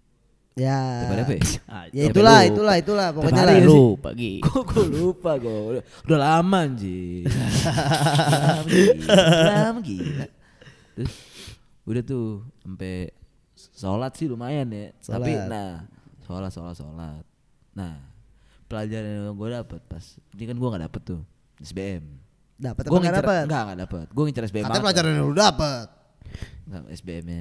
[0.55, 1.09] ya?
[1.09, 2.49] Apa ya Ah, Ya itulah, lupa.
[2.49, 3.09] itulah, itulah.
[3.11, 3.51] Pokoknya lah.
[3.51, 3.91] hari lu sih.
[3.99, 4.33] pagi.
[4.45, 5.57] Kok gue lupa gue
[6.05, 7.25] udah, lama anjing
[9.49, 10.27] lama gila.
[10.93, 11.13] Terus
[11.83, 12.27] udah tuh
[12.59, 12.95] sampai
[13.75, 15.49] sholat sih lumayan ya tapi Sholat.
[15.49, 15.71] nah
[16.23, 17.23] sholat sholat sholat
[17.73, 17.95] nah
[18.67, 21.21] pelajaran yang gue dapet pas ini kan gue nggak dapet tuh
[21.59, 22.05] SBM
[22.55, 23.43] Dapat apa gue enggak dapat?
[23.45, 24.85] enggak enggak dapet gue ngincer SBM Katanya apa?
[24.85, 25.87] pelajaran yang lu dapat.
[26.73, 27.41] Enggak, SBM nya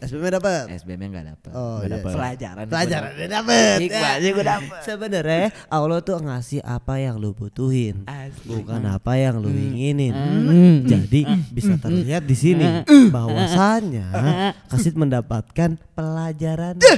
[0.00, 0.64] SBM dapat.
[0.72, 1.92] SBM nya enggak dapet Oh, iya.
[1.92, 2.12] dapet.
[2.16, 3.76] pelajaran Pelajaran yang dapat.
[3.76, 8.48] Hikmah sih gue dapet Sebenarnya Allah tuh ngasih apa yang lu butuhin, Asli.
[8.48, 10.16] bukan apa yang lu inginin.
[10.16, 10.76] Hmm.
[10.88, 11.20] Jadi
[11.52, 12.80] bisa terlihat di sini
[13.12, 14.08] bahwasannya
[14.66, 16.96] Kasit mendapatkan pelajaran tapi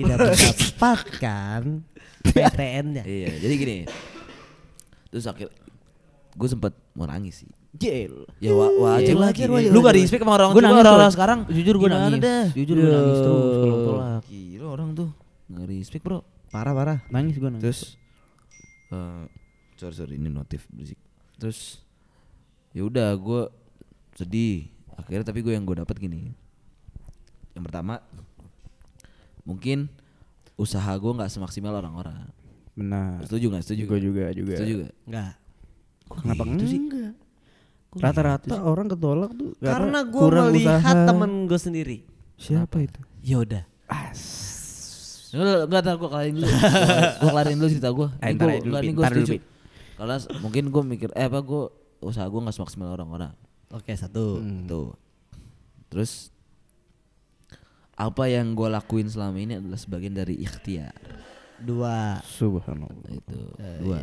[0.00, 1.60] tidak mendapatkan
[2.24, 3.04] PTN-nya.
[3.04, 3.76] Iya, jadi gini.
[5.08, 5.52] Terus akhir
[6.32, 7.50] gue sempat mau nangis sih.
[7.76, 8.24] Jail.
[8.40, 9.54] Ya wa wajar lah wajar, gini.
[9.60, 11.38] wajar, Lu gak respect sama orang Gue tua nangis orang-orang sekarang.
[11.52, 12.22] Jujur gue Gimana nangis.
[12.24, 12.44] dah?
[12.56, 14.22] Jujur gue nangis terus kalau tolak.
[14.24, 15.08] Gila orang tuh
[15.48, 16.18] nggak respect bro.
[16.48, 16.98] Parah parah.
[17.12, 17.64] Nangis gue nangis.
[17.64, 17.80] Terus,
[18.88, 19.24] eh
[19.76, 20.96] sorry sorry ini notif berisik.
[21.36, 21.84] Terus,
[22.72, 23.42] ya udah gue
[24.16, 24.72] sedih.
[24.96, 26.32] Akhirnya tapi gue yang gue dapat gini.
[27.52, 28.00] Yang pertama,
[29.44, 29.92] mungkin
[30.56, 32.32] usaha gue nggak semaksimal orang-orang.
[32.74, 33.22] benar.
[33.28, 33.62] Setuju nggak?
[33.62, 33.82] Setuju.
[33.86, 34.08] Gue nggak?
[34.08, 34.54] juga juga.
[34.56, 34.94] Setuju gak?
[35.04, 35.32] Enggak.
[36.08, 36.80] Kenapa gitu sih?
[37.88, 41.06] Rata-rata orang ketolak tuh Karena gue kurang melihat usaha.
[41.08, 41.96] temen gue sendiri.
[42.36, 43.00] Siapa itu?
[43.24, 43.64] Yoda.
[45.28, 46.48] Enggak, enggak ntar gue kelarin dulu.
[47.20, 48.08] gue kelarin dulu cerita gue.
[48.20, 48.96] Eh, ntar aja dulu, enggak, ini Pin.
[48.96, 49.36] gue Ntar dulu.
[49.98, 51.62] Karena mungkin gue mikir, eh apa gue
[52.00, 53.32] usaha gue gak semaksimal orang-orang.
[53.68, 54.40] Oke satu.
[54.64, 54.92] Tuh.
[55.88, 56.32] Terus
[57.92, 60.94] apa yang gue lakuin selama ini adalah sebagian dari ikhtiar.
[61.58, 62.22] Dua.
[62.24, 63.10] Subhanallah.
[63.10, 63.40] Itu
[63.82, 63.98] dua.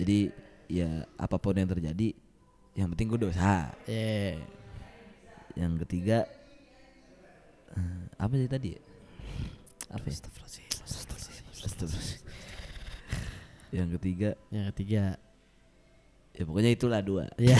[0.00, 0.32] Jadi
[0.68, 2.16] ya apa pun yang terjadi,
[2.78, 3.74] yang penting gue usaha.
[3.90, 4.38] Eh.
[5.58, 6.30] Yang ketiga,
[7.74, 8.78] eh, apa sih tadi?
[8.78, 8.80] ya?
[9.90, 10.18] Apa ya?
[13.74, 15.04] Yang ketiga, Yang ketiga.
[16.38, 17.26] ya pokoknya itulah dua.
[17.42, 17.58] Ya.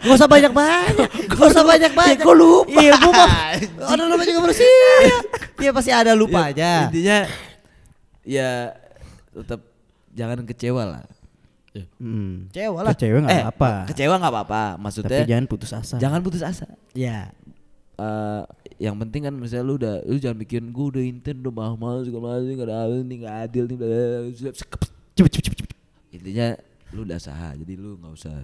[0.00, 1.08] Gak usah banyak banyak.
[1.28, 2.24] Gak usah banyak banyak.
[2.24, 2.80] Gue lupa.
[2.80, 3.30] Iya, gue mah.
[3.92, 4.64] Ada namanya juga manusia.
[5.60, 6.88] Iya pasti ada lupanya.
[6.88, 7.28] Intinya
[8.24, 8.72] ya
[9.36, 9.60] tetap
[10.16, 11.04] jangan kecewa lah.
[11.96, 12.50] Hmm.
[12.50, 12.92] Cewek lah.
[12.92, 13.70] Kecewa nggak eh, apa.
[13.86, 14.62] Kecewa nggak apa-apa.
[14.74, 15.96] Tapi Maksudnya jangan putus asa.
[16.02, 16.66] jangan putus asa.
[16.92, 17.30] Ya.
[17.94, 18.42] Eh,
[18.80, 22.40] yang penting kan misalnya lu udah lu jangan mikirin gue udah intent udah mahal segala
[22.40, 23.76] macam nggak ada adil nih nggak adil nih.
[24.34, 25.68] Cepet cepet cepet.
[26.10, 26.46] intinya
[26.90, 28.34] lu udah usaha jadi lu nggak usah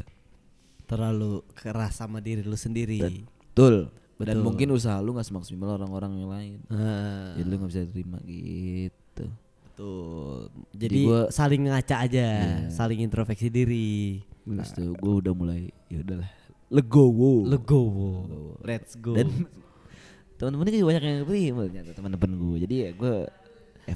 [0.87, 3.27] Terlalu keras sama diri lu sendiri.
[3.51, 4.45] betul dan Betul.
[4.45, 9.25] mungkin usaha lu nggak semaksimal orang-orang yang lain Nah, jadi lu nggak bisa terima gitu
[9.77, 10.49] betul.
[10.73, 12.73] Jadi Jadi gua- saling ngaca aja, Iya.
[12.73, 14.25] saling introspeksi diri.
[14.47, 16.31] terus tuh gue udah mulai ya udahlah
[16.71, 18.11] legowo Legowo.
[18.63, 19.13] Let's go.
[19.13, 19.27] dan
[20.39, 23.15] teman-teman juga banyak yang terima ternyata teman-teman gue jadi ya gue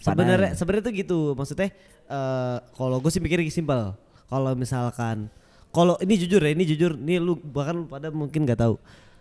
[0.03, 1.71] Sebenarnya sebenarnya tuh gitu maksudnya
[2.05, 3.95] eh kalau gue sih mikirnya simpel.
[4.27, 5.31] Kalau misalkan
[5.71, 8.75] kalau ini jujur ya, ini jujur, ini lu bahkan lu pada mungkin nggak tahu.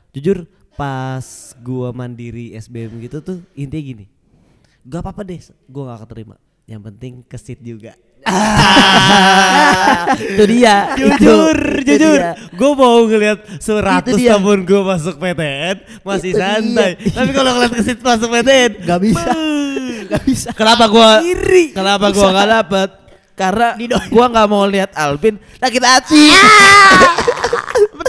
[0.10, 1.22] Jujur pas
[1.62, 4.06] gua mandiri SBM gitu tuh intinya gini.
[4.82, 5.38] Gak apa-apa deh,
[5.70, 6.42] gua gak keterima.
[6.70, 7.98] Yang penting kesit juga.
[10.14, 10.94] Itu dia.
[10.94, 12.20] jujur, Itu- jujur.
[12.52, 16.92] Gue mau ngeliat seratus tahun gue masuk PTN masih Itu santai.
[16.96, 17.10] dia.
[17.12, 19.32] Tapi kalau ngeliat kesit masuk PTN, Gak bisa.
[20.10, 20.50] Gak bisa.
[20.54, 21.64] kenapa gue iri.
[21.70, 22.90] kenapa gue nggak dapet
[23.34, 23.78] karena
[24.10, 26.26] gue nggak mau lihat Alvin sakit hati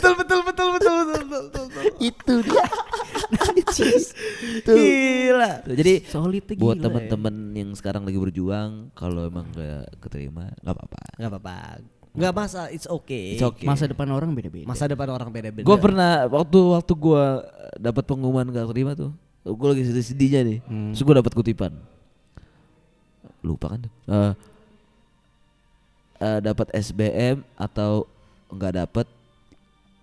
[0.01, 1.65] betul betul betul betul betul betul.
[1.69, 1.85] betul.
[2.01, 2.65] Itu dia.
[4.67, 5.53] Gila.
[5.67, 6.89] Jadi Solid tuh buat ya.
[6.89, 11.01] teman-teman yang sekarang lagi berjuang, kalau emang gak keterima, nggak apa-apa.
[11.17, 11.57] Nggak apa-apa.
[12.11, 13.39] Nggak masa, it's okay.
[13.39, 13.63] It's okay.
[13.63, 14.67] Masa depan orang beda-beda.
[14.67, 15.63] Masa depan orang beda-beda.
[15.63, 17.25] Gue pernah waktu waktu gue
[17.79, 20.91] dapat pengumuman gak terima tuh, gue lagi sedih-sedihnya nih, Hmm.
[20.91, 21.73] terus gue dapat kutipan,
[23.41, 24.33] lupa kan tuh, Eh,
[26.21, 28.11] eh, dapat SBM atau
[28.51, 29.07] nggak dapat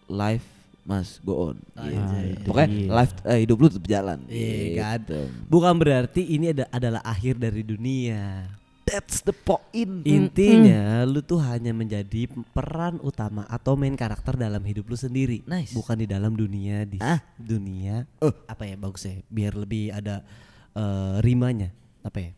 [0.07, 0.43] life
[0.81, 1.59] mas go on.
[1.75, 1.99] Gitu.
[1.99, 2.29] Anjay.
[2.47, 2.89] Pokoknya Iya.
[2.95, 4.19] life eh, hidup lu tetap jalan.
[4.25, 4.99] Iya kan.
[5.03, 5.19] Gitu.
[5.45, 8.47] Bukan berarti ini ada, adalah akhir dari dunia.
[8.87, 10.07] That's the point.
[10.07, 15.43] Intinya lu tuh hanya menjadi peran utama atau main karakter dalam hidup lu sendiri.
[15.43, 15.75] Nice.
[15.75, 17.19] Bukan di dalam dunia di Ah.
[17.35, 18.07] dunia.
[18.23, 19.19] Eh, apa ya bagus ya?
[19.27, 20.23] Biar lebih ada
[20.71, 21.67] eh, rimanya.
[21.99, 22.31] Apa ya?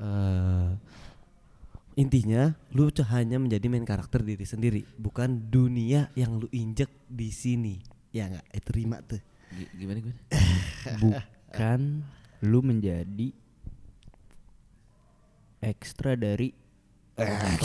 [0.00, 0.68] Eh
[1.94, 7.28] intinya lu tuh hanya menjadi main karakter diri sendiri, bukan dunia yang lu injek di
[7.28, 7.80] sini.
[8.10, 8.46] Ya enggak?
[8.50, 9.20] Itu rima tuh.
[9.52, 10.14] Gi- Gimana gue?
[11.02, 11.80] Bukan
[12.42, 13.28] lu menjadi
[15.60, 16.48] ekstra dari
[17.14, 17.60] lain.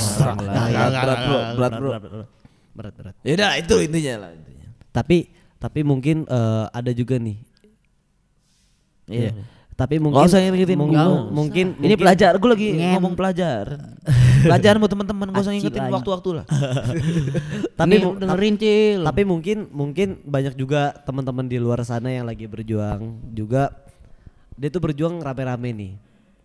[0.76, 1.92] Berat, berat, bro, berat, bro.
[2.76, 3.16] Berat, berat.
[3.24, 4.68] Ya udah itu intinya lah intinya.
[4.92, 5.18] Tapi
[5.58, 7.38] tapi mungkin eh, ada juga nih.
[9.08, 9.32] Iya.
[9.78, 11.30] Tapi mungkin Nggak usah ngingetin mungkin, gua.
[11.30, 12.94] mungkin Ini pelajar, gue lagi Ngem.
[12.98, 13.66] ngomong pelajar.
[14.48, 15.94] Pelajaran buat teman-teman, gak usah aja.
[15.94, 16.46] waktu-waktu lah.
[17.80, 19.00] tapi mu- dengerin cil.
[19.06, 23.70] tapi mungkin mungkin banyak juga teman-teman di luar sana yang lagi berjuang juga
[24.58, 25.94] dia tuh berjuang rame-rame nih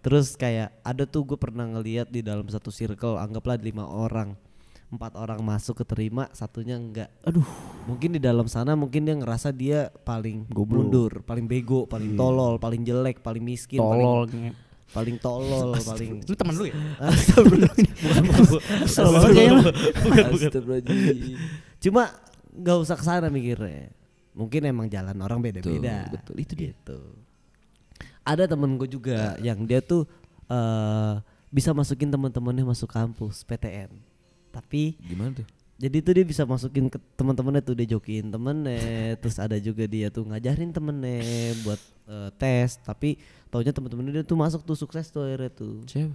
[0.05, 4.37] terus kayak ada tuh gue pernah ngeliat di dalam satu circle anggaplah lima orang
[4.93, 7.49] empat orang masuk keterima satunya enggak aduh
[7.89, 10.85] mungkin di dalam sana mungkin dia ngerasa dia paling Goblok.
[10.85, 14.53] mundur paling bego paling tolol paling jelek paling miskin tolol paling,
[14.93, 16.77] paling tolol paling lu teman lu ya
[20.53, 21.37] Astagfirullahaladzim.
[21.83, 22.03] Cuma
[22.53, 23.91] nggak usah ke sana mikirnya.
[24.33, 26.09] Mungkin emang jalan orang beda-beda.
[26.09, 26.35] Betul, betul.
[26.41, 26.73] Itu dia.
[26.73, 26.99] Gitu.
[28.23, 30.07] Ada temen gue juga yang dia tuh
[30.47, 31.15] eh
[31.53, 33.93] bisa masukin teman-temannya masuk kampus PTN.
[34.53, 35.47] Tapi Gimana tuh?
[35.81, 38.79] jadi tuh dia bisa masukin ke teman-temannya tuh dia jokiin temennya,
[39.25, 41.25] terus ada juga dia tuh ngajarin temennya
[41.65, 42.77] buat eh, tes.
[42.79, 43.17] Tapi
[43.49, 45.83] taunya teman-temannya dia tuh masuk tuh sukses tuh akhirnya tuh.
[45.89, 46.15] Siapa?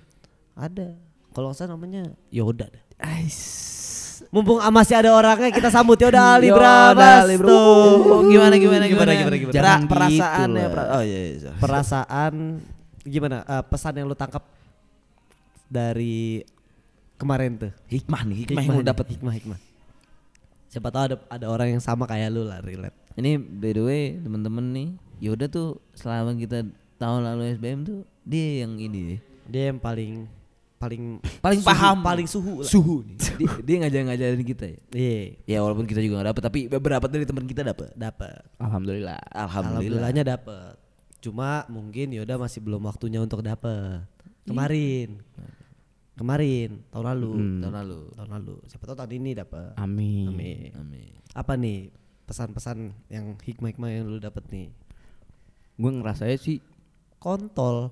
[0.56, 0.96] Ada.
[1.34, 2.70] Kalau salah namanya Yoda.
[2.70, 2.84] dah.
[4.34, 7.54] Mumpung ah, masih ada orangnya kita sambut Yoda Ali Yoda Ali, bro.
[7.54, 9.12] Oh, gimana, gimana, gimana?
[9.14, 9.54] gimana gimana.
[9.54, 10.74] Jangan Pra- perasaannya, gitu lah.
[10.74, 11.52] pra- oh iya, iya.
[11.62, 12.34] Perasaan
[13.06, 13.38] gimana?
[13.46, 14.42] Eh, pesan yang lu tangkap
[15.70, 16.42] dari
[17.18, 17.72] kemarin tuh.
[17.88, 19.06] Hikmah nih, hikmah, yang lu dapat.
[19.10, 19.60] hikmah hikmah.
[20.68, 22.96] Siapa tahu ada ada orang yang sama kayak lu lah relate.
[23.14, 24.88] Ini by the way teman-teman nih,
[25.20, 29.18] Yoda tuh selama kita tahun lalu SBM tuh dia yang ini.
[29.46, 30.28] Dia yang paling
[30.78, 31.98] paling Paling suhu- paham.
[32.00, 32.70] paling suhu lah.
[32.70, 33.18] Suhu nih.
[33.40, 34.80] dia, dia ngajar-ngajarin kita ya.
[34.92, 37.90] Iya, Ya walaupun kita juga gak dapet tapi beberapa dari teman kita dapet.
[37.94, 38.46] dapat.
[38.58, 40.06] alhamdulillah Alhamdulillah.
[40.06, 40.78] Alhamdulillahnya dapet.
[41.18, 44.06] Cuma mungkin Yoda masih belum waktunya untuk dapet.
[44.46, 45.18] Kemarin.
[46.18, 47.32] Kemarin tahun lalu.
[47.32, 47.62] Hmm.
[47.62, 48.02] Tahun lalu.
[48.12, 48.56] Tahun lalu.
[48.66, 49.70] Siapa tahu tahun ini dapet.
[49.78, 50.70] amin Amin.
[50.74, 51.14] Amin.
[51.32, 51.94] Apa nih
[52.26, 52.78] pesan-pesan
[53.08, 54.68] yang hikmah-hikmah yang lu dapet nih?
[55.78, 56.58] gue ngerasanya sih
[57.18, 57.90] Kontol.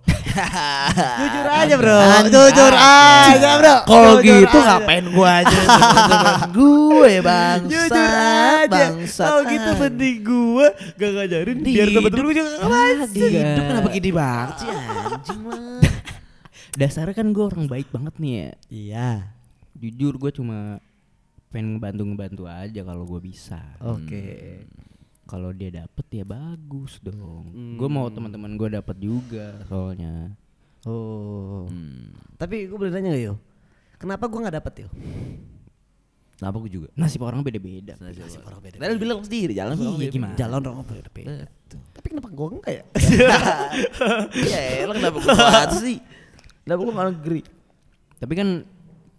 [1.19, 1.97] Jujur aja bro.
[2.29, 3.75] Jujur aja bro.
[3.83, 4.77] Kalau gitu aja.
[4.77, 5.59] ngapain gua aja
[6.57, 8.69] gue bangsa Jujur aja.
[8.69, 13.17] bangsa Kalau gitu mending gue gak ngajarin biar temen-temen gue juga gak masuk.
[13.17, 14.69] hidup kenapa gini banget sih
[15.09, 15.74] anjing lah
[16.75, 19.09] dasarnya kan gue orang baik banget nih ya Iya.
[19.73, 20.79] jujur gue cuma
[21.47, 24.63] pengen ngebantu ngebantu aja kalau gue bisa Oke.
[25.23, 27.75] kalau dia dapet ya bagus dong Hmm.
[27.75, 30.35] gue mau teman-teman gue dapet juga soalnya
[30.85, 31.65] Oh.
[31.65, 32.13] Hmm.
[32.37, 33.41] Tapi gue boleh nanya gak yo?
[33.97, 34.89] Kenapa gue gak dapet yo?
[36.37, 38.77] Kenapa gue juga nasib orang beda-beda Nasib orang beda.
[38.77, 40.13] Tadi bilang sendiri jalan Iya, orang beda.
[40.13, 40.33] gimana?
[40.37, 41.49] Jalan orang beda-beda.
[41.89, 42.83] Tapi kenapa gue enggak ya?
[44.45, 45.97] Iya, emang kenapa gue banget sih?
[46.65, 47.41] Kenapa gue gak negeri?
[48.15, 48.49] tapi kan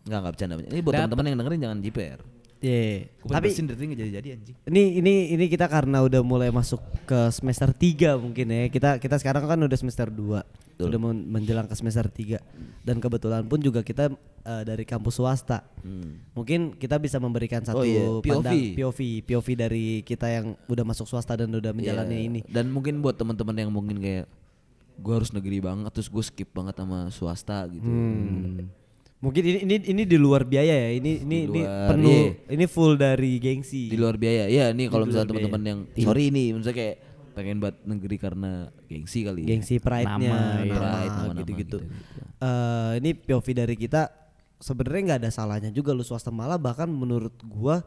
[0.02, 0.54] Enggak, enggak bercanda.
[0.60, 2.18] Ini buat teman-teman yang dengerin jangan jiper.
[2.56, 3.10] Iya.
[3.20, 4.56] Tapi Tapi bersin dari nggak jadi-jadi anjing.
[4.64, 8.66] ini ini ini kita karena udah mulai masuk ke semester 3 mungkin ya.
[8.66, 10.46] Kita kita sekarang kan udah semester 2.
[10.72, 10.86] Betul.
[10.88, 12.38] Udah men- menjelang ke semester 3.
[12.80, 15.66] Dan kebetulan pun juga kita eh, dari kampus swasta.
[15.80, 16.22] Hmm.
[16.32, 18.26] Mungkin kita bisa memberikan satu Oh iya, POV.
[18.32, 22.24] pandang POV POV dari kita yang udah masuk swasta dan udah menjalani Iya.
[22.24, 22.40] ini.
[22.42, 24.30] Dan mungkin buat teman-teman yang mungkin kayak
[24.96, 27.84] gue harus negeri banget terus gue skip banget sama swasta gitu.
[27.86, 28.68] Hmm.
[29.16, 30.90] Mungkin ini ini ini di luar biaya ya.
[30.92, 32.52] Ini ini Di ini luar, penuh iya.
[32.52, 33.88] ini full dari gengsi.
[33.88, 34.44] Di luar biaya.
[34.48, 36.96] Ya nih kalau misalnya luar teman-teman yang sorry ini misalnya kayak
[37.36, 39.48] pengen buat negeri karena gengsi kali ya.
[39.52, 40.72] gengsi pride-nya, Nama, nama.
[40.72, 41.78] Pride, nama-nama gitu-gitu.
[41.84, 42.20] gitu-gitu.
[42.40, 44.08] Eh, ini POV dari kita
[44.56, 47.84] sebenarnya nggak ada salahnya juga lu swasta malah bahkan menurut gua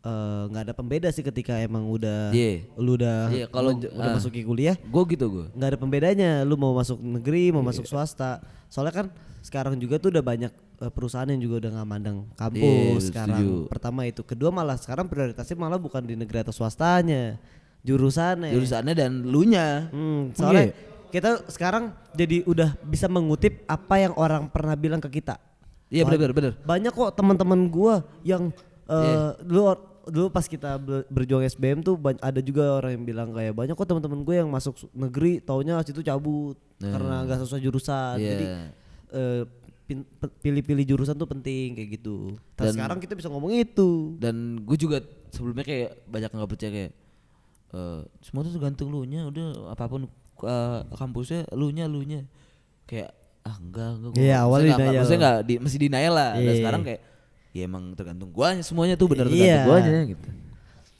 [0.00, 2.64] eh, nggak ada pembeda sih ketika emang udah Iya.
[2.74, 4.14] lu udah Iya, kalau j- udah ah.
[4.14, 5.46] masuki kuliah Gue gitu gue.
[5.52, 7.68] nggak ada pembedanya lu mau masuk negeri mau Iya.
[7.70, 9.06] masuk swasta soalnya kan
[9.40, 13.36] sekarang juga tuh udah banyak eh, perusahaan yang juga udah nggak mandang Iya, kampus sekarang
[13.38, 13.68] setuju.
[13.68, 17.36] pertama itu kedua malah sekarang prioritasnya malah bukan di negeri atau swastanya
[17.80, 19.88] jurusannya Jurusannya dan lu nya.
[19.88, 20.74] Hmm, soalnya Iya.
[21.10, 25.36] kita sekarang jadi udah bisa mengutip apa yang orang pernah bilang ke kita
[25.86, 26.52] Iya bener bener bener.
[26.62, 28.54] banyak kok teman-teman gua yang
[28.90, 29.18] eh, Iya.
[29.40, 29.62] dulu
[30.02, 33.86] dulu pas kita ber- berjuang SBM tuh ada juga orang yang bilang kayak banyak kok
[33.86, 38.16] teman-teman gue yang masuk su- negeri taunya situ cabut karena nggak sesuai jurusan.
[38.16, 38.28] Iya.
[38.28, 38.44] jadi
[39.10, 39.42] eh,
[40.16, 42.34] pe- pilih-pilih jurusan tuh penting kayak gitu.
[42.54, 44.16] Dan Dan- sekarang kita bisa ngomong itu.
[44.16, 44.98] Dan gue juga
[45.30, 46.92] sebelumnya kayak banyak nggak percaya kayak
[47.70, 52.26] eh semua tuh tergantung lu nya udah apa pun eh, kampusnya lu nya lu nya.
[52.84, 54.82] Kayak ah enggak enggak Iya, nggak- awalnya nggak-
[55.60, 56.30] masih denial lah.
[56.34, 56.58] Dan Iya.
[56.58, 57.00] sekarang kayak
[57.50, 59.34] ya emang tergantung guanya semuanya tuh benar Iya.
[59.34, 60.28] tergantung guanya gitu.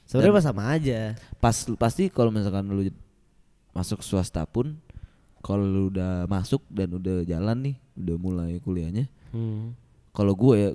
[0.04, 0.98] Sebenarnya mah sama aja.
[1.38, 2.90] pas pasti kalau misalkan lu
[3.70, 4.74] masuk swasta pun
[5.38, 9.78] kalau lu udah masuk dan udah jalan nih udah mulai kuliahnya Hmm.
[10.10, 10.70] kalau gue ya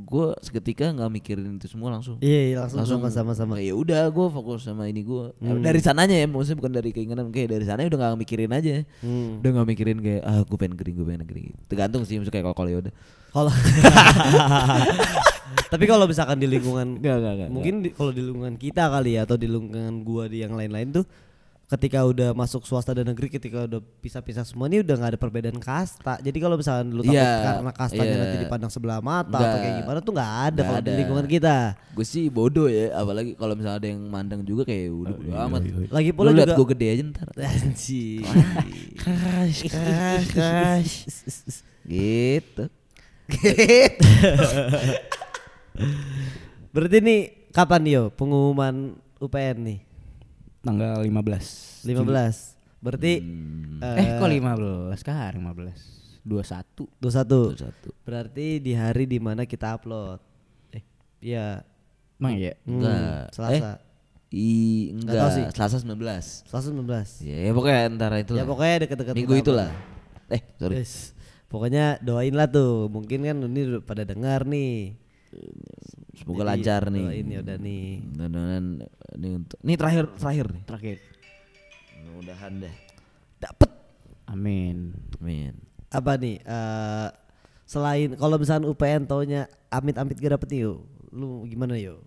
[0.00, 2.16] gue seketika nggak mikirin itu semua langsung.
[2.20, 3.52] Iya iya, langsung, sama sama sama.
[3.58, 7.28] kayak ya udah gue fokus sama ini gue dari sananya ya maksudnya bukan dari keinginan
[7.28, 8.86] kayak dari sana udah nggak mikirin aja.
[9.02, 9.42] Hmm.
[9.42, 12.46] udah nggak mikirin kayak ah gue pengen negeri gue pengen negeri tergantung sih maksudnya kayak
[12.48, 12.94] kalau kalau ya udah
[13.30, 13.50] Kalau
[15.70, 19.14] Tapi kalau misalkan di lingkungan Nggak, nggak, nggak, mungkin di- kalau di lingkungan kita kali
[19.14, 21.04] ya atau di lingkungan gua di yang lain-lain tuh
[21.70, 25.54] ketika udah masuk swasta dan negeri ketika udah pisah-pisah semua ini udah nggak ada perbedaan
[25.54, 26.18] kasta.
[26.18, 28.18] Jadi kalau misalkan lu takut Iya, karena kastanya iya.
[28.18, 29.60] nanti dipandang sebelah mata atau Nggak.
[29.60, 31.56] kayak gimana tuh nggak ada kalau di lingkungan kita.
[31.90, 35.60] gue sih bodoh ya apalagi kalau misalnya ada yang mandang juga kayak udah bodo amat
[35.90, 38.26] Lagi lu pula liat juga gue gede aja ntar Anjir.
[38.98, 39.62] crash
[41.86, 42.66] gitu
[46.70, 49.78] Berarti nih kapan yo pengumuman UPN nih?
[50.60, 51.88] Tanggal 15.
[51.88, 52.56] 15.
[52.80, 53.12] Berarti
[53.80, 56.20] Eh, kok 15 sekarang 15.
[56.20, 56.84] 21.
[57.00, 57.56] 21.
[57.56, 60.20] satu Berarti di hari di mana kita upload.
[60.70, 60.84] Eh,
[61.18, 61.64] iya.
[62.20, 62.52] Emang iya.
[62.62, 63.32] Hmm, Enggak.
[63.32, 63.80] Selasa.
[64.30, 64.46] i
[64.94, 65.42] Nggak tahu sih.
[65.42, 67.26] enggak Selasa 19 Selasa 19.
[67.26, 69.70] ya, ya pokoknya antara itu Ya pokoknya deket-deket minggu itulah
[70.30, 71.18] eh sorry Yes.
[71.50, 72.86] Pokoknya doain lah tuh.
[72.86, 74.94] Mungkin kan ini udah pada dengar nih.
[76.10, 77.86] semoga Jadi, lancar nih Doain ya udah nih.
[78.02, 78.64] mudah-mudahan
[79.14, 80.96] ini untuk ini terakhir terakhir nih Terakhir.
[81.94, 82.74] mudah-mudahan deh
[83.38, 83.70] Dapet
[84.26, 84.76] Amin.
[85.16, 85.54] amin
[85.88, 86.38] apa nih?
[86.38, 87.08] eh
[87.62, 90.82] selain kalau misalnya UPN taunya amit-amit gak dapet nih yo.
[91.10, 92.02] Lu gimana yo?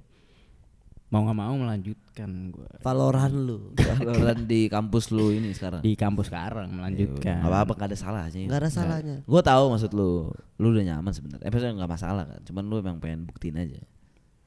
[1.14, 3.70] Mau nggak mau melanjutkan gua Valorant lu.
[4.02, 7.38] Valorant di kampus lu ini sekarang di kampus sekarang melanjutkan.
[7.38, 9.18] Gak apa-apa gak ada salahnya Gak ada salahnya.
[9.22, 12.76] Gue tahu maksud lu Lu udah nyaman sebenarnya Eh maksudnya gak masalah kan Cuman lu
[12.76, 13.78] emang pengen buktiin aja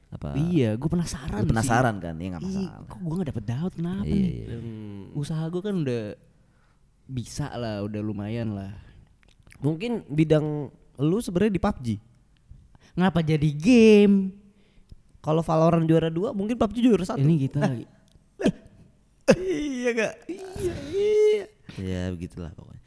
[0.09, 1.39] Apa Iya, gue penasaran.
[1.39, 1.49] Lu sih.
[1.49, 4.27] penasaran kan Ya gak Ih, masalah kok gue gak dapet daun kenapa Iya, nih?
[4.27, 4.57] iya.
[4.57, 6.03] Hmm, Usaha gue kan udah
[7.07, 8.75] bisa lah, udah lumayan lah.
[9.57, 11.87] mungkin bidang lu sebenarnya di PUBG.
[12.93, 14.35] Ngapa jadi game?
[15.27, 17.19] Kalau Valorant juara dua, mungkin PUBG juara satu.
[17.19, 17.83] Ini kita lagi.
[19.35, 20.13] iya gak?
[20.25, 21.45] Iya, iya.
[21.77, 22.79] Ya begitulah pokoknya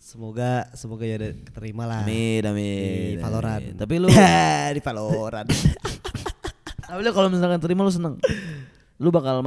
[0.00, 2.00] Semoga semoga ya ada keterima lah.
[2.00, 3.60] Amin Di amin Valorant.
[3.60, 3.76] amin.
[3.76, 4.08] Tapi lu
[4.76, 5.48] di Valorant.
[6.88, 8.16] Tapi lu kalau misalkan terima lu seneng
[8.96, 9.44] Lu bakal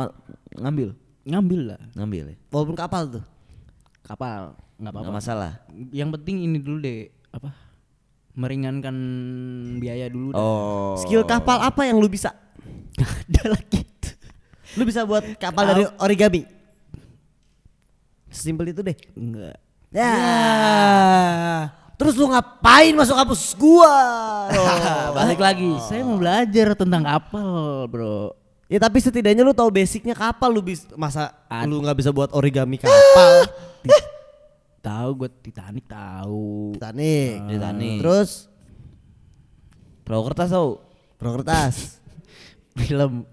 [0.54, 0.94] ngambil
[1.26, 3.24] Ngambil lah Ngambil ya Walaupun kapal tuh.
[4.04, 5.10] kapal, nggak Gak apa-apa.
[5.12, 5.52] masalah
[5.90, 7.50] Yang penting ini dulu deh, apa?
[8.32, 8.96] Meringankan
[9.78, 10.32] biaya dulu.
[10.32, 10.40] dah.
[10.40, 12.32] Oh Skill kapal apa yang lu bisa?
[12.96, 13.82] Nggak ada lagi.
[14.72, 16.48] Lu bisa buat kapal dari origami.
[18.28, 18.96] Simpel itu deh.
[19.14, 19.60] Enggak.
[19.92, 20.16] Ya.
[22.00, 23.92] Terus lu ngapain masuk kampus gua?
[25.20, 28.32] Balik lagi Saya mau belajar tentang kapal, bro.
[28.66, 32.32] ya tapi setidaknya lu tahu basicnya kapal lu bisa masa Ad- lu nggak bisa buat
[32.32, 33.44] origami kapal.
[34.82, 36.74] Tahu gue Titanic tahu.
[36.78, 37.38] Titanic.
[37.46, 37.98] Titanic.
[38.02, 38.50] Terus
[40.02, 40.82] Perahu kertas tau
[41.16, 42.02] pro kertas.
[42.82, 43.24] Film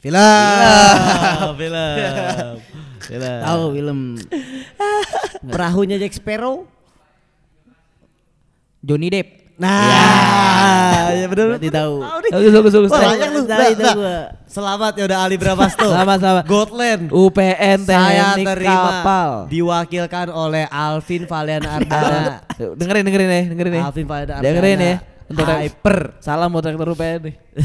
[0.00, 0.16] Film.
[1.58, 1.76] Film.
[3.00, 3.40] Film.
[3.42, 3.98] tahu film
[5.50, 6.68] Perahunya Jack Sparrow.
[8.80, 9.39] Johnny Depp.
[9.60, 11.46] Nah, ya benar.
[11.54, 11.94] Berarti tahu.
[12.00, 13.40] Bagus bagus bagus banyak lu.
[13.44, 14.32] Nah.
[14.48, 15.84] Selamat ya udah Ali Bravasto.
[15.92, 16.44] Selamat, selamat.
[16.48, 17.02] Gotland.
[17.12, 22.40] UPN Saya teknik terima kapal diwakilkan oleh Alvin Valian Ardana.
[22.56, 24.42] Dengerin dengerin nih dengerin nih Alvin Valian Ardana.
[24.42, 24.96] dengerin ya
[25.28, 25.98] untuk Hyper.
[26.18, 27.36] salam buat rektor UPN nih.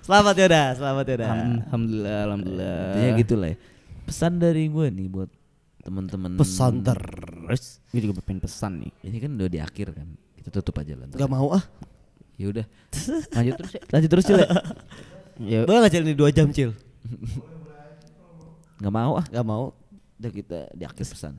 [0.00, 1.28] Selamat ya udah, selamat ya udah.
[1.28, 2.76] Alham- Alhamdulillah, alhamdulillah.
[2.88, 3.56] Intinya gitu lah ya.
[4.02, 5.28] pesan dari gue nih buat
[5.86, 7.78] teman-teman Pesan terus.
[7.88, 8.92] Gue juga pengen pesan nih.
[9.04, 11.16] ini kan udah di akhir kan kita tutup aja lah ntar.
[11.16, 11.62] Gak mau ah.
[12.34, 12.66] Ya udah.
[13.36, 13.82] Lanjut terus ya.
[13.88, 14.36] Lanjut terus Cil.
[14.36, 14.48] ya.
[15.36, 16.70] Ya, Boleh nggak Cil ini 2 jam Cil?
[18.76, 19.24] Nggak mau ah.
[19.24, 19.64] Gak mau.
[20.16, 21.34] Udah kita di akhir pesan.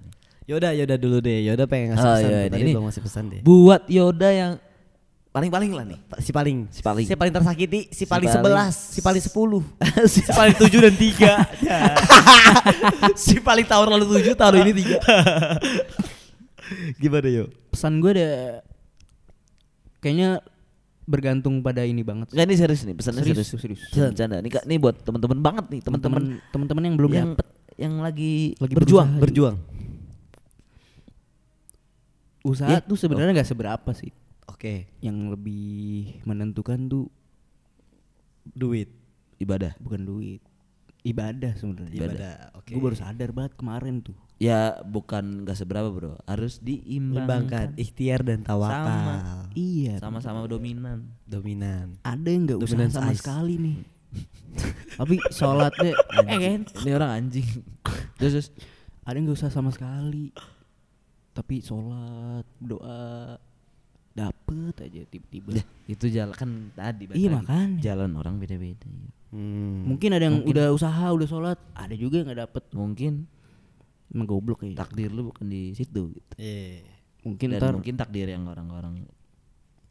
[0.47, 1.43] Yaudah, yaudah dulu deh.
[1.43, 2.23] Yaudah pengen ngasih Oh, pesan.
[2.23, 2.39] iya, tuh.
[2.39, 2.71] ini- Tadi ini.
[2.71, 3.39] belum ngasih pesan deh.
[3.43, 4.53] Buat Yoda yang
[5.38, 5.99] paling-paling lah nih.
[6.17, 7.05] Si paling, Si paling.
[7.05, 9.61] si paling tersakiti, si paling paling- sebelas, si paling sepuluh,
[10.13, 11.31] si paling tujuh dan tiga,
[13.15, 14.97] si paling tahun lalu tujuh, tahun ini tiga.
[16.99, 17.45] Gimana yo?
[17.69, 18.29] pesan gue ada
[19.99, 20.41] kayaknya
[21.05, 22.33] bergantung pada ini banget.
[22.33, 23.47] Enggak ini serius nih, pesannya serius.
[23.47, 23.81] Serius, serius.
[23.88, 24.35] Pesan bercanda.
[24.41, 28.57] Nih Kak, nih buat teman-teman banget nih, teman-teman Teman-teman yang belum yang dapet yang lagi,
[28.57, 29.07] Lagi berjuang.
[29.07, 29.23] berusaha.
[29.23, 29.55] Berjuang.
[32.41, 32.79] usaha Ya.
[32.79, 34.11] tuh sebenarnya nggak seberapa sih.
[34.57, 35.69] Oke, Yang lebih
[36.25, 37.05] menentukan tuh
[38.43, 38.89] duit.
[39.37, 39.77] Ibadah.
[39.77, 40.41] bukan duit,
[41.05, 41.93] ibadah sebenarnya.
[41.93, 42.35] Ibadah.
[42.57, 42.73] Oke.
[42.73, 44.17] Gue baru sadar banget kemarin tuh.
[44.37, 47.67] Ya bukan nggak seberapa bro, harus Imbangkan diimbangkan.
[47.77, 48.81] ikhtiar dan tawakal.
[48.81, 49.17] Sama.
[49.53, 50.01] Iya.
[50.01, 51.05] Sama-sama dominan.
[51.23, 52.01] Dominan.
[52.01, 53.21] Ada yang nggak usaha Dominance sama ice.
[53.21, 53.77] sekali nih.
[54.99, 55.93] Tapi sholatnya,
[56.25, 56.61] eh kan?
[56.81, 57.45] Ini orang anjing.
[58.17, 58.47] terus, terus
[59.05, 60.33] Ada yang nggak usah sama sekali.
[61.31, 63.37] Tapi sholat, doa,
[64.47, 65.49] dapet aja tiba-tiba.
[65.59, 67.79] Ya, itu jalan kan tadi Iya, makanya.
[67.83, 68.87] Jalan orang beda-beda.
[69.27, 69.83] Hmm.
[69.83, 70.51] Mungkin ada yang Mungkin.
[70.55, 72.63] udah usaha, udah sholat, ada juga yang nggak dapet.
[72.71, 73.13] Mungkin
[74.07, 74.71] Emang goblok ya.
[74.71, 76.33] takdir lu bukan di situ gitu.
[76.39, 76.87] Iya.
[77.27, 79.03] Mungkin Dan ntar, mungkin takdir yang orang-orang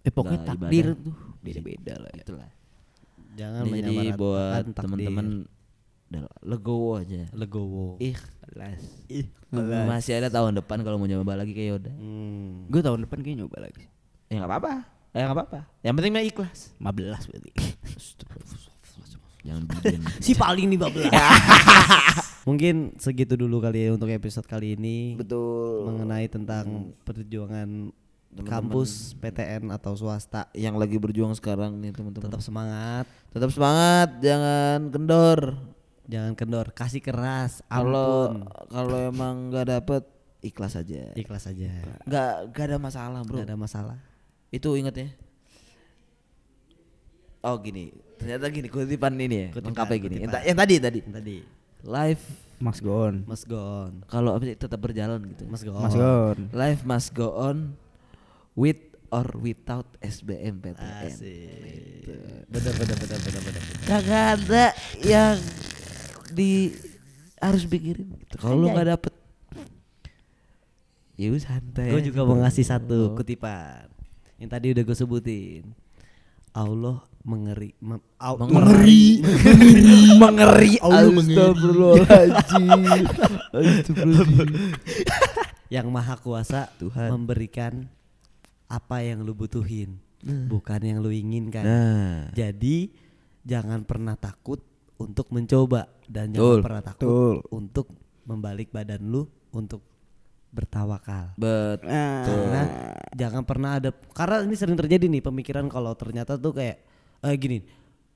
[0.01, 1.05] eh pokoknya takdir ibadah.
[1.05, 2.23] tuh beda-beda lah ya.
[2.25, 2.51] itulah.
[3.37, 5.27] Jangan jadi buat teman-teman
[6.07, 7.27] udah legowo aja.
[7.35, 7.99] legowo.
[8.01, 8.81] Ikhlas.
[9.11, 11.93] Ih, Masih ada tahun depan kalau mau nyoba lagi kayak Yoda.
[11.93, 12.71] Hmm.
[12.71, 13.85] Gue tahun depan kayaknya nyoba lagi.
[14.29, 14.73] Ya nggak apa-apa.
[15.11, 15.61] Ya nggak apa-apa.
[15.81, 16.59] Yang penting mah ikhlas.
[16.77, 17.51] 15 berarti.
[19.47, 19.63] Jangan.
[20.25, 21.07] Si paling nih bablas.
[22.49, 25.87] Mungkin segitu dulu kali ya untuk episode kali ini Betul.
[25.87, 27.91] mengenai tentang perjuangan
[28.31, 28.47] Teman-teman.
[28.47, 30.47] kampus PTN atau swasta.
[30.53, 32.27] Yang lagi berjuang sekarang nih teman-teman.
[32.27, 35.41] Tetap semangat, Tetap semangat, jangan kendor.
[36.07, 40.07] jangan kendor, kasih keras, Kalau kalau emang nggak dapet
[40.39, 41.11] ikhlas aja.
[41.19, 41.71] Ikhlas aja.
[42.07, 43.43] Nggak nggak ada masalah bro.
[43.43, 43.99] Gak ada masalah.
[44.51, 45.09] Itu inget ya.
[47.47, 50.15] Oh gini, ternyata gini kutipan ini ya, Kutipan, lengkapnya gini.
[50.19, 50.35] Yang, kutipan.
[50.35, 51.01] ta- yang tadi tadi.
[51.07, 51.37] Tadi
[51.87, 52.25] Life
[52.59, 53.15] Mas Gon.
[53.29, 54.03] Mas Gon.
[54.11, 55.45] kalau apa tetap berjalan gitu.
[55.47, 55.79] Mas Gon.
[55.79, 56.39] Mas Gon.
[56.51, 57.79] Life must go on
[58.59, 58.81] with
[59.15, 61.07] or without SBM PTN.
[61.07, 62.03] Asik.
[62.51, 63.63] Bener bener bener bener bener.
[63.87, 64.65] Kagak ada
[65.07, 65.39] yang
[66.35, 66.75] di
[67.39, 68.35] harus pikirin gitu.
[68.43, 69.13] Kalau lu nggak dapet
[71.17, 71.97] Ya santai.
[71.97, 73.89] Gue juga mau ngasih satu kutipan
[74.37, 75.65] yang tadi udah gue sebutin.
[76.53, 79.21] Allah mengeri, mem- au- Mengeri.
[80.17, 81.37] mengeri, Allah mengeri.
[81.37, 82.81] Astagfirullahaladzim.
[83.53, 84.73] Astagfirullahaladzim.
[85.75, 87.11] Yang maha kuasa Tuhan.
[87.11, 87.91] memberikan
[88.71, 91.67] apa yang lu butuhin, bukan yang lu inginkan.
[91.67, 92.95] Nah, Jadi
[93.43, 94.63] jangan pernah takut
[94.97, 97.35] untuk mencoba dan jangan pernah takut Betul.
[97.51, 97.87] untuk
[98.25, 99.83] membalik badan lu untuk
[100.49, 101.35] bertawakal.
[101.35, 101.87] betul.
[102.25, 102.63] Karena
[103.13, 106.81] jangan pernah ada karena ini sering terjadi nih pemikiran kalau ternyata tuh kayak
[107.21, 107.65] eh gini,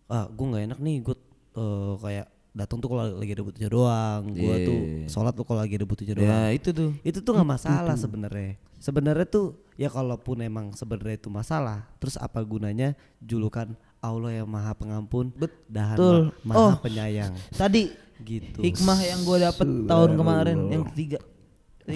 [0.07, 1.17] ah gue nggak enak nih gue
[1.53, 5.07] eh, kayak datang tuh kalau lagi ada butuhnya doang, gue tuh Iya.
[5.07, 6.27] sholat tuh kalau lagi ada butuhnya doang.
[6.27, 6.91] Ya itu tuh.
[7.01, 8.59] Itu tuh nggak masalah sebenarnya.
[8.77, 13.71] Sebenarnya tuh ya kalaupun emang sebenarnya itu masalah, terus apa gunanya julukan
[14.01, 16.33] Allah yang Maha Pengampun Betul.
[16.41, 16.73] ma- Maha Oh.
[16.81, 17.37] penyayang.
[17.53, 18.61] Tadi Gitu.
[18.61, 21.21] hikmah yang gue dapet tahun kemarin yang ketiga.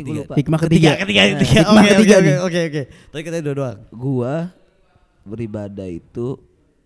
[0.02, 0.34] Gue lupa.
[0.34, 0.90] Hikmah ketiga.
[0.98, 1.60] ketiga, ketiga.
[1.62, 2.32] Hikmah Oke, ketiga oke.
[2.48, 2.82] Oke, oke.
[3.12, 3.78] Tapi kita dua doang.
[3.94, 4.34] Gua
[5.24, 6.36] beribadah itu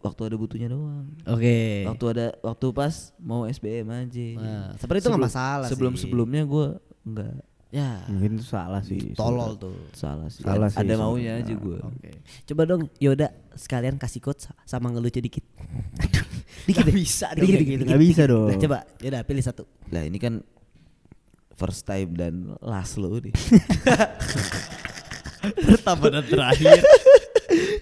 [0.04, 1.06] waktu ada butuhnya doang.
[1.24, 1.88] Oke.
[1.88, 4.26] Waktu ada waktu pas mau SBM aja.
[4.36, 5.72] Nah, sebenarnya itu nggak masalah sih.
[5.74, 8.00] Sebelum sebelumnya gua enggak Ya.
[8.08, 9.12] Mungkin itu salah sih.
[9.12, 9.76] Tolol tuh.
[9.92, 10.40] salah sih.
[10.40, 11.04] Salah sih ada sebenarnya.
[11.04, 11.78] maunya aja gua.
[11.84, 12.10] Oke.
[12.48, 15.44] Coba dong Yoda sekalian kasih quotes sama ngelucu dikit.
[16.68, 16.96] dikit deh.
[16.96, 18.48] bisa dong kayak gitu, nggak bisa dong.
[18.48, 19.68] Nah, coba Yoda pilih satu.
[19.92, 20.40] Lah ini kan
[21.58, 23.34] first time dan last lo nih.
[25.74, 26.78] Pertama dan terakhir.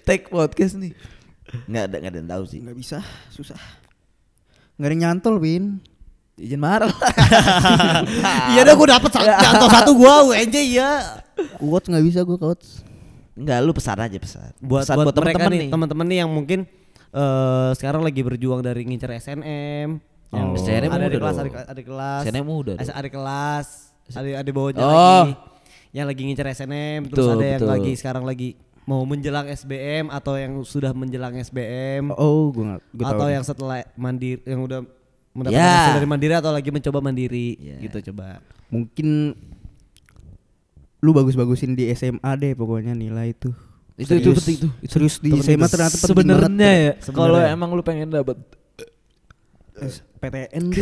[0.01, 0.97] Take podcast nih.
[1.69, 2.59] Enggak ada enggak ada yang tahu sih.
[2.65, 2.97] Nggak bisa,
[3.29, 3.61] susah.
[4.81, 5.77] Nggak ada yang nyantol, Win.
[6.37, 6.89] Izin marah.
[8.53, 11.21] Iya dah gue dapet satu, jatuh satu gue UNJ ya.
[11.57, 12.85] Quotes nggak bisa gue quotes.
[13.37, 14.49] Enggak, lu pesan aja pesan.
[14.61, 16.59] Buat pesan buat, mereka temen-temen nih, teman-teman nih yang mungkin
[17.13, 20.16] eh sekarang lagi berjuang dari ngincer SNM.
[20.27, 20.65] Yang Oh.
[20.67, 22.21] Ada di udah kelas, ada, ada kelas.
[22.25, 23.67] SNM udah Ada, ada kelas,
[24.11, 24.91] ada ada bawahnya Oh.
[24.91, 25.31] lagi.
[25.89, 27.71] Yang lagi ngincer SNM, terus Betul, ada yang betul.
[27.71, 28.49] lagi sekarang lagi
[28.83, 32.81] mau menjelang SBM atau yang sudah menjelang SBM Oh, gue nggak.
[32.91, 34.79] Gue atau yang setelah mandiri yang udah
[35.31, 37.77] mendapatkan hasil dari mandiri atau lagi mencoba mandiri Ya.
[37.79, 38.39] gitu coba.
[38.67, 39.31] mungkin
[40.97, 43.31] lu bagus-bagusin di SMA deh pokoknya nilai.
[43.31, 43.53] Itu
[43.95, 44.37] itu Serius.
[44.37, 44.71] penting tuh.
[44.81, 48.35] Itu Serius di Itu SMA ternyata penting Sebenarnya ya, kalau emang lu pengen dapat
[50.17, 50.73] PTN.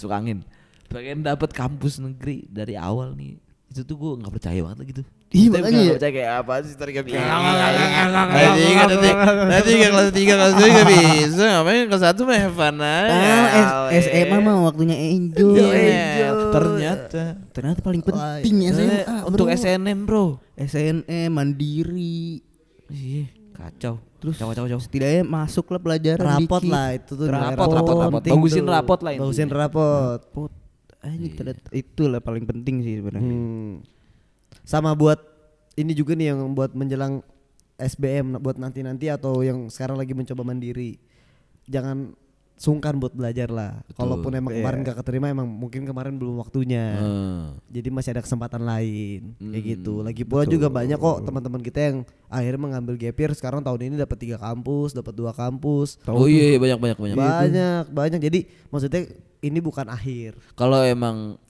[0.00, 0.42] Suka angin.
[0.90, 3.38] Pengen dapat kampus negeri dari awal nih.
[3.70, 5.02] Itu tuh gue nggak percaya banget gitu.
[5.30, 5.94] Iya, Tapi makanya nggak ya.
[5.94, 7.22] percaya kayak apa sih tadi gak bisa.
[7.22, 9.08] Nanti kan nanti
[9.46, 13.14] nanti kan kelas tiga kelas dua gak bisa ngapain kelas satu mah have fun aja.
[13.62, 15.54] Ah, SMA mah waktunya enjoy.
[15.54, 19.46] Iya, ternyata Ternyata paling penting SMA untuk.
[19.46, 20.42] SNM bro.
[20.58, 22.42] SNE mandiri.
[22.90, 23.94] Iya, kacau.
[24.20, 24.78] Terus Kacau, kacau, kacau.
[24.78, 26.70] setidaknya masuk lah pelajaran rapot dikit.
[26.70, 28.12] lah itu tuh Rapot, rapot, rapot.
[28.20, 28.72] penting Bagusin tuh.
[28.72, 30.52] rapot lah bagusin rapot Rapot.
[31.00, 33.32] Aja ternyata itulah paling penting sih sebenarnya.
[33.32, 33.80] Hmm.
[34.60, 35.16] sama buat
[35.74, 37.24] ini juga nih yang buat menjelang
[37.74, 41.00] SBM buat nanti-nanti atau yang sekarang lagi mencoba mandiri
[41.64, 42.12] jangan
[42.60, 43.80] sungkan buat belajar lah.
[43.96, 46.92] Kalaupun emang kemarin gak keterima emang mungkin kemarin belum waktunya.
[47.00, 49.32] Eh, jadi masih ada kesempatan lain.
[49.40, 49.94] Kayak Hmm, gitu.
[50.04, 51.96] Lagi pula juga banyak kok teman-teman kita yang
[52.28, 55.96] akhirnya mengambil gap year sekarang tahun ini dapat tiga kampus dapat dua kampus.
[56.04, 57.16] Oh iya, iya, banyak banyak banyak.
[57.16, 58.20] banyak banyak.
[58.20, 59.08] Jadi maksudnya
[59.40, 60.36] ini bukan akhir.
[60.52, 61.40] Kalau emang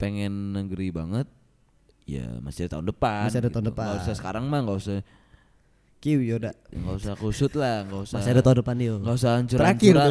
[0.00, 1.28] pengen negeri banget,
[2.08, 3.28] ya masih ada tahun depan.
[3.28, 3.72] Masih ada tahun gitu.
[3.76, 3.84] depan.
[3.84, 4.98] Nggak usah sekarang mah, nggak usah,
[5.96, 8.16] Kiw Yoda nggak usah kusut lah, nggak usah.
[8.16, 10.08] masih ada tahun depan yuk Nggak usah hancur-hancuran.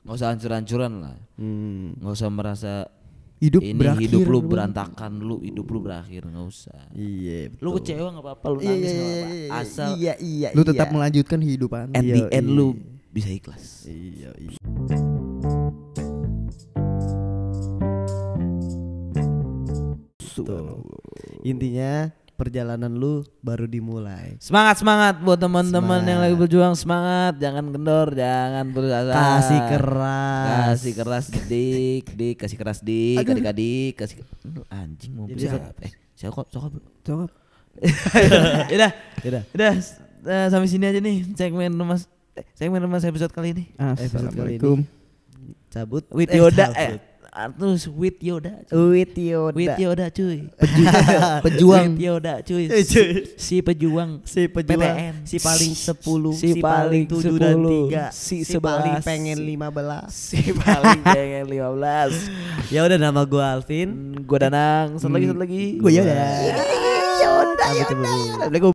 [0.00, 1.16] Nggak usah hancur-hancuran lah.
[1.36, 1.86] hmm.
[1.98, 2.72] Nggak usah merasa
[3.36, 4.04] Hidup ini berakhir.
[4.04, 6.92] hidup lu berantakan, lu hidup lu berakhir, nggak usah.
[6.92, 9.32] iya Lu kecewa nggak apa-apa, lu Iya, nangis iya, nggak iya, apa-apa.
[9.32, 10.94] iya, Asal iya iya Lu tetap iya.
[10.94, 11.84] melanjutkan kehidupan.
[11.90, 12.54] at the Iya, end iya.
[12.54, 12.66] lu
[13.10, 13.64] bisa ikhlas.
[13.84, 14.56] iya iya
[20.30, 20.80] Tuh.
[21.42, 24.40] intinya perjalanan lu baru dimulai.
[24.40, 29.12] Semangat semangat buat teman-teman yang lagi berjuang semangat, jangan kendor, jangan putus asa.
[29.12, 30.46] kasih keras.
[30.80, 32.36] Kasih keras dik, dik.
[32.40, 36.48] Kasih keras dik, adik-adik kasih Lu anjing mau bisa eh siapa kok?
[36.48, 36.72] Sokap
[37.04, 37.24] Coba.
[38.74, 39.42] udah Udah.
[39.52, 39.72] udah
[40.24, 42.00] eh, sampai sini aja nih segmen rumah
[42.34, 43.64] eh, segmen rumah saya episode kali ini.
[43.76, 44.80] Assalamualaikum.
[45.68, 46.08] cabut.
[46.08, 47.09] With Eh, Yoda eh
[47.54, 48.90] terus with Yoda cuy.
[48.90, 49.54] with Yoda.
[49.54, 50.38] With Yoda cuy.
[51.46, 51.94] Pejuang.
[51.94, 52.64] with Yoda cuy.
[52.66, 53.10] Eh, cuy.
[53.38, 54.20] si pejuang.
[54.26, 54.96] Si pejuang.
[54.98, 55.14] PTN.
[55.24, 59.46] si paling 10 Si paling 7 dan 10, 3 si si, paling 11, pengen si-
[59.46, 64.18] 15 si paling pengen 15 ya udah nama gua Alvin.
[64.26, 64.98] Gue Danang.
[64.98, 65.78] Satu lagi satu lagi.
[65.78, 66.10] Gua Yoda.
[66.10, 66.64] Yoda
[67.20, 68.68] Yoda Assalamualaikum